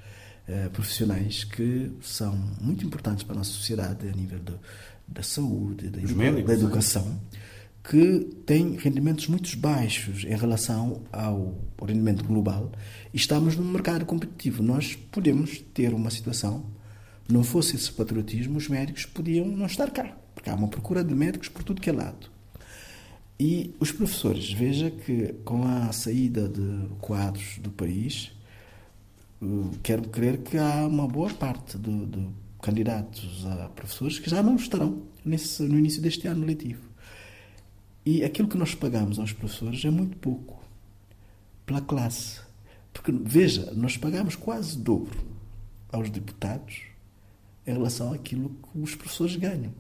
eh, 0.48 0.70
profissionais 0.70 1.46
que 1.46 1.92
são 2.02 2.36
muito 2.60 2.86
importantes 2.86 3.24
para 3.24 3.36
a 3.36 3.38
nossa 3.38 3.52
sociedade 3.52 4.08
a 4.08 4.12
nível 4.12 4.40
de, 4.40 4.54
da 5.08 5.24
saúde, 5.24 5.90
da, 5.90 6.02
médicos, 6.02 6.46
da 6.46 6.54
educação, 6.54 7.22
que 7.84 8.20
têm 8.46 8.76
rendimentos 8.76 9.28
muito 9.28 9.56
baixos 9.58 10.24
em 10.24 10.36
relação 10.36 11.02
ao 11.12 11.56
rendimento 11.82 12.24
global 12.26 12.72
e 13.14 13.18
estamos 13.18 13.56
num 13.56 13.72
mercado 13.72 14.06
competitivo. 14.06 14.62
Nós 14.62 14.96
podemos 14.96 15.60
ter 15.74 15.94
uma 15.94 16.10
situação, 16.10 16.66
não 17.30 17.44
fosse 17.44 17.76
esse 17.76 17.92
patriotismo, 17.92 18.58
os 18.58 18.68
médicos 18.68 19.06
podiam 19.06 19.46
não 19.46 19.66
estar 19.66 19.92
cá, 19.92 20.18
porque 20.36 20.50
há 20.50 20.56
uma 20.56 20.68
procura 20.68 21.04
de 21.04 21.16
médicos 21.16 21.50
por 21.50 21.64
tudo 21.64 21.82
que 21.82 21.90
é 21.90 21.94
lado. 21.94 22.32
E 23.40 23.74
os 23.80 23.92
professores, 23.92 24.52
veja 24.52 24.92
que 24.92 25.34
com 25.44 25.66
a 25.66 25.92
saída 25.92 26.48
de 26.48 26.88
quadros 27.00 27.60
do 27.60 27.72
país, 27.72 28.32
quero 29.82 30.08
crer 30.10 30.40
que 30.40 30.58
há 30.58 30.86
uma 30.88 31.08
boa 31.08 31.30
parte 31.34 31.78
do, 31.78 32.06
do 32.06 32.34
candidatos 32.62 33.46
a 33.46 33.70
professores 33.70 34.20
que 34.20 34.30
já 34.30 34.42
não 34.42 34.56
estarão 34.56 35.04
nesse, 35.24 35.64
no 35.64 35.78
início 35.78 36.02
deste 36.02 36.28
ano 36.28 36.46
letivo. 36.46 36.90
E 38.06 38.24
aquilo 38.24 38.48
que 38.48 38.58
nós 38.58 38.76
pagamos 38.76 39.20
aos 39.20 39.32
professores 39.32 39.84
é 39.86 39.90
muito 39.90 40.18
pouco 40.18 40.64
pela 41.66 41.82
classe. 41.82 42.42
Porque, 42.92 43.12
veja, 43.12 43.72
nós 43.74 43.98
pagamos 43.98 44.36
quase 44.36 44.78
dobro 44.78 45.18
aos 45.92 46.10
deputados 46.10 46.82
em 47.66 47.74
relação 47.74 48.14
àquilo 48.14 48.50
que 48.50 48.80
os 48.80 48.96
professores 48.96 49.36
ganham. 49.36 49.74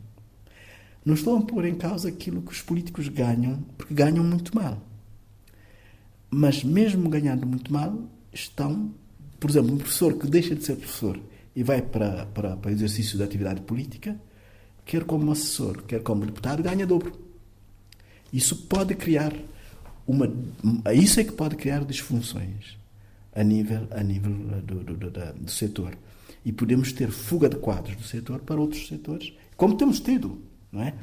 Não 1.06 1.16
estão 1.16 1.38
a 1.38 1.42
pôr 1.42 1.66
em 1.66 1.76
causa 1.76 2.08
aquilo 2.08 2.42
que 2.42 2.52
os 2.52 2.62
políticos 2.62 3.10
ganham, 3.10 3.62
porque 3.78 3.94
ganham 3.94 4.24
muito 4.24 4.56
mal. 4.56 4.82
Mas, 6.30 6.64
mesmo 6.64 7.10
ganhando 7.10 7.46
muito 7.46 7.72
mal, 7.72 8.10
estão, 8.32 8.94
por 9.44 9.50
exemplo, 9.50 9.74
um 9.74 9.78
professor 9.78 10.18
que 10.18 10.26
deixa 10.26 10.56
de 10.56 10.64
ser 10.64 10.78
professor 10.78 11.20
e 11.54 11.64
vai 11.64 11.82
para, 11.82 12.26
para, 12.28 12.56
para 12.56 12.72
exercício 12.72 13.18
da 13.18 13.26
atividade 13.26 13.60
política, 13.60 14.18
quer 14.86 15.04
como 15.04 15.30
assessor, 15.34 15.84
quer 15.84 16.02
como 16.02 16.26
deputado, 16.26 16.64
ganha 16.64 16.88
dobro. 16.88 17.12
Isso 18.32 18.56
pode 18.56 18.96
criar 18.96 19.34
uma. 20.08 20.32
Isso 20.94 21.20
é 21.20 21.26
que 21.26 21.34
pode 21.34 21.58
criar 21.58 21.84
disfunções 21.84 22.78
a 23.36 23.44
nível, 23.44 23.86
a 23.92 24.02
nível 24.02 24.32
do, 24.32 24.82
do, 24.82 24.96
do, 24.96 25.10
do 25.12 25.52
setor. 25.52 25.98
E 26.46 26.54
podemos 26.54 26.94
ter 26.94 27.12
fuga 27.12 27.50
de 27.50 27.58
quadros 27.58 27.98
do 27.98 28.04
setor 28.04 28.40
para 28.40 28.62
outros 28.62 28.88
setores, 28.88 29.34
como 29.58 29.76
temos 29.76 30.00
tido, 30.00 30.42
não 30.72 30.84
é? 30.84 30.94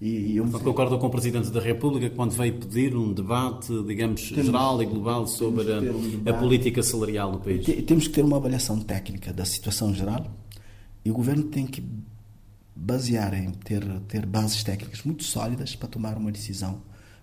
E, 0.00 0.36
eu... 0.36 0.46
Concordo 0.48 0.96
com 0.98 1.08
o 1.08 1.10
Presidente 1.10 1.50
da 1.50 1.60
República 1.60 2.08
quando 2.10 2.30
veio 2.30 2.54
pedir 2.54 2.96
um 2.96 3.12
debate, 3.12 3.72
digamos, 3.82 4.30
temos, 4.30 4.46
geral 4.46 4.80
e 4.82 4.86
global 4.86 5.26
sobre 5.26 5.72
a, 5.72 5.80
um 5.80 6.22
a, 6.24 6.32
política 6.34 6.82
salarial 6.82 7.32
do 7.32 7.38
país. 7.38 7.66
Temos 7.84 8.06
que 8.06 8.14
ter 8.14 8.24
uma 8.24 8.36
avaliação 8.36 8.78
técnica 8.78 9.32
da 9.32 9.44
situação 9.44 9.92
geral 9.92 10.26
e 11.04 11.10
o 11.10 11.14
Governo 11.14 11.44
tem 11.44 11.66
que 11.66 11.82
basear 12.76 13.34
em 13.34 13.50
ter, 13.50 13.84
ter 14.06 14.24
bases 14.24 14.62
técnicas 14.62 15.02
muito 15.02 15.24
sólidas 15.24 15.74
para 15.74 15.88
tomar 15.88 16.16
uma 16.16 16.30
decisão 16.30 16.80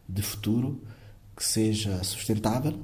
de 0.07 0.21
futuro 0.21 0.81
que 1.35 1.43
seja 1.43 2.03
sustentável, 2.03 2.77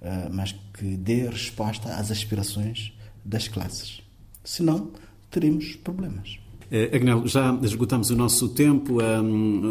eh, 0.00 0.28
mas 0.30 0.54
que 0.74 0.96
dê 0.96 1.28
resposta 1.28 1.94
às 1.94 2.10
aspirações 2.10 2.92
das 3.24 3.48
classes. 3.48 4.02
Senão, 4.44 4.90
teremos 5.30 5.74
problemas. 5.76 6.38
Uh, 6.72 6.96
Agnel, 6.96 7.26
já 7.26 7.54
esgotamos 7.62 8.08
o 8.08 8.16
nosso 8.16 8.48
tempo. 8.48 8.96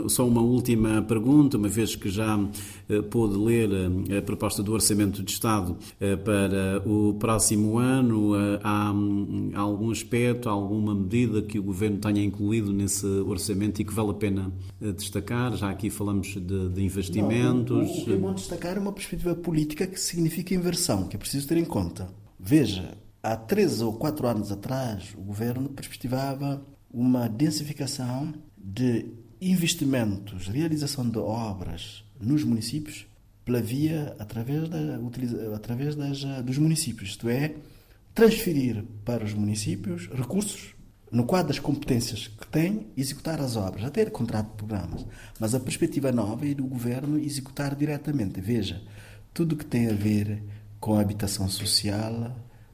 Só 0.07 0.27
uma 0.27 0.41
última 0.41 1.01
pergunta, 1.01 1.57
uma 1.57 1.67
vez 1.67 1.95
que 1.95 2.11
já 2.11 2.37
uh, 2.37 3.03
pôde 3.09 3.35
ler 3.37 3.69
uh, 3.71 4.19
a 4.19 4.21
proposta 4.21 4.61
do 4.61 4.71
Orçamento 4.71 5.23
de 5.23 5.31
Estado 5.31 5.75
para 6.23 6.87
o 6.87 7.15
próximo 7.15 7.79
ano. 7.79 8.33
há 8.61 8.91
um, 8.91 9.51
algum 9.55 9.89
aspecto, 9.89 10.47
alguma 10.47 10.93
medida 10.93 11.41
que 11.41 11.57
o 11.57 11.63
Governo 11.63 11.97
tenha 11.97 12.23
incluído 12.23 12.71
nesse 12.71 13.05
orçamento 13.05 13.81
e 13.81 13.85
que 13.85 13.93
vale 13.93 14.11
a 14.11 14.13
pena 14.13 14.51
destacar? 14.95 15.55
Já 15.55 15.71
aqui 15.71 15.89
falamos 15.89 16.27
de, 16.35 16.69
de 16.69 16.83
investimentos. 16.83 17.87
Não, 17.87 17.95
o, 17.95 18.01
o 18.01 18.05
que 18.05 18.13
é 18.13 18.15
bom 18.15 18.33
destacar 18.33 18.77
é 18.77 18.79
uma 18.79 18.91
perspectiva 18.91 19.33
política 19.33 19.87
que 19.87 19.99
significa 19.99 20.53
inversão, 20.53 21.07
que 21.07 21.15
é 21.15 21.19
preciso 21.19 21.47
ter 21.47 21.57
em 21.57 21.65
conta. 21.65 22.09
Veja, 22.39 22.95
há 23.23 23.35
três 23.35 23.81
ou 23.81 23.93
quatro 23.93 24.27
anos 24.27 24.51
atrás, 24.51 25.15
o 25.17 25.21
Governo 25.21 25.69
perspectivava 25.69 26.61
uma 26.93 27.27
densificação 27.27 28.33
de 28.57 29.07
investimentos, 29.39 30.47
realização 30.47 31.09
de 31.09 31.17
obras 31.17 32.03
nos 32.19 32.43
municípios 32.43 33.07
pela 33.43 33.61
via 33.61 34.15
através, 34.19 34.69
da, 34.69 34.99
através 35.55 35.95
das, 35.95 36.23
dos 36.43 36.57
municípios, 36.57 37.11
isto 37.11 37.27
é, 37.27 37.55
transferir 38.13 38.83
para 39.03 39.23
os 39.23 39.33
municípios 39.33 40.07
recursos 40.13 40.75
no 41.11 41.25
quadro 41.25 41.49
das 41.49 41.59
competências 41.59 42.27
que 42.27 42.47
têm, 42.47 42.87
executar 42.95 43.41
as 43.41 43.57
obras, 43.57 43.83
até 43.83 44.05
de 44.05 44.11
contrato 44.11 44.51
de 44.51 44.55
programas. 44.55 45.05
Mas 45.39 45.53
a 45.53 45.59
perspectiva 45.59 46.11
nova 46.11 46.47
é 46.47 46.53
do 46.53 46.63
governo 46.63 47.19
executar 47.19 47.75
diretamente. 47.75 48.39
Veja, 48.39 48.81
tudo 49.33 49.57
que 49.57 49.65
tem 49.65 49.89
a 49.89 49.93
ver 49.93 50.41
com 50.79 50.95
a 50.95 51.01
habitação 51.01 51.49
social, 51.49 52.33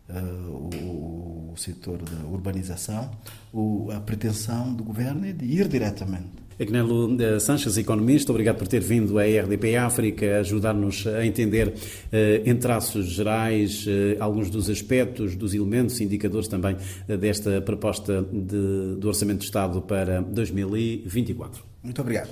o, 0.10 1.52
o, 1.54 1.58
setor 1.58 1.98
da 1.98 2.28
urbanização, 2.28 3.10
o, 3.52 3.90
a 3.92 4.00
pretensão 4.00 4.74
do 4.74 4.84
governo 4.84 5.26
é 5.26 5.34
de 5.34 5.46
ir 5.46 5.68
diretamente. 5.68 6.48
Agnelo 6.60 7.16
eh, 7.22 7.40
Sanches, 7.40 7.78
economista, 7.78 8.32
obrigado 8.32 8.58
por 8.58 8.68
ter 8.68 8.82
vindo 8.82 9.20
à 9.20 9.24
RDP 9.24 9.76
África 9.76 10.40
ajudar-nos 10.40 11.06
a 11.06 11.26
entender, 11.26 11.74
eh, 12.12 12.42
em 12.46 12.56
traços 12.56 13.08
gerais, 13.08 13.86
alguns 14.20 14.50
dos 14.50 14.70
aspectos, 14.70 15.36
dos 15.36 15.54
elementos, 15.54 16.02
indicadores 16.02 16.48
também 16.48 16.76
desta 17.08 17.62
proposta 17.62 18.24
de, 18.24 18.96
do 19.00 19.08
Orçamento 19.08 19.40
de 19.40 19.46
Estado 19.46 19.82
para 19.82 20.22
2024. 20.22 21.64
Muito 21.84 22.02
obrigado. 22.02 22.30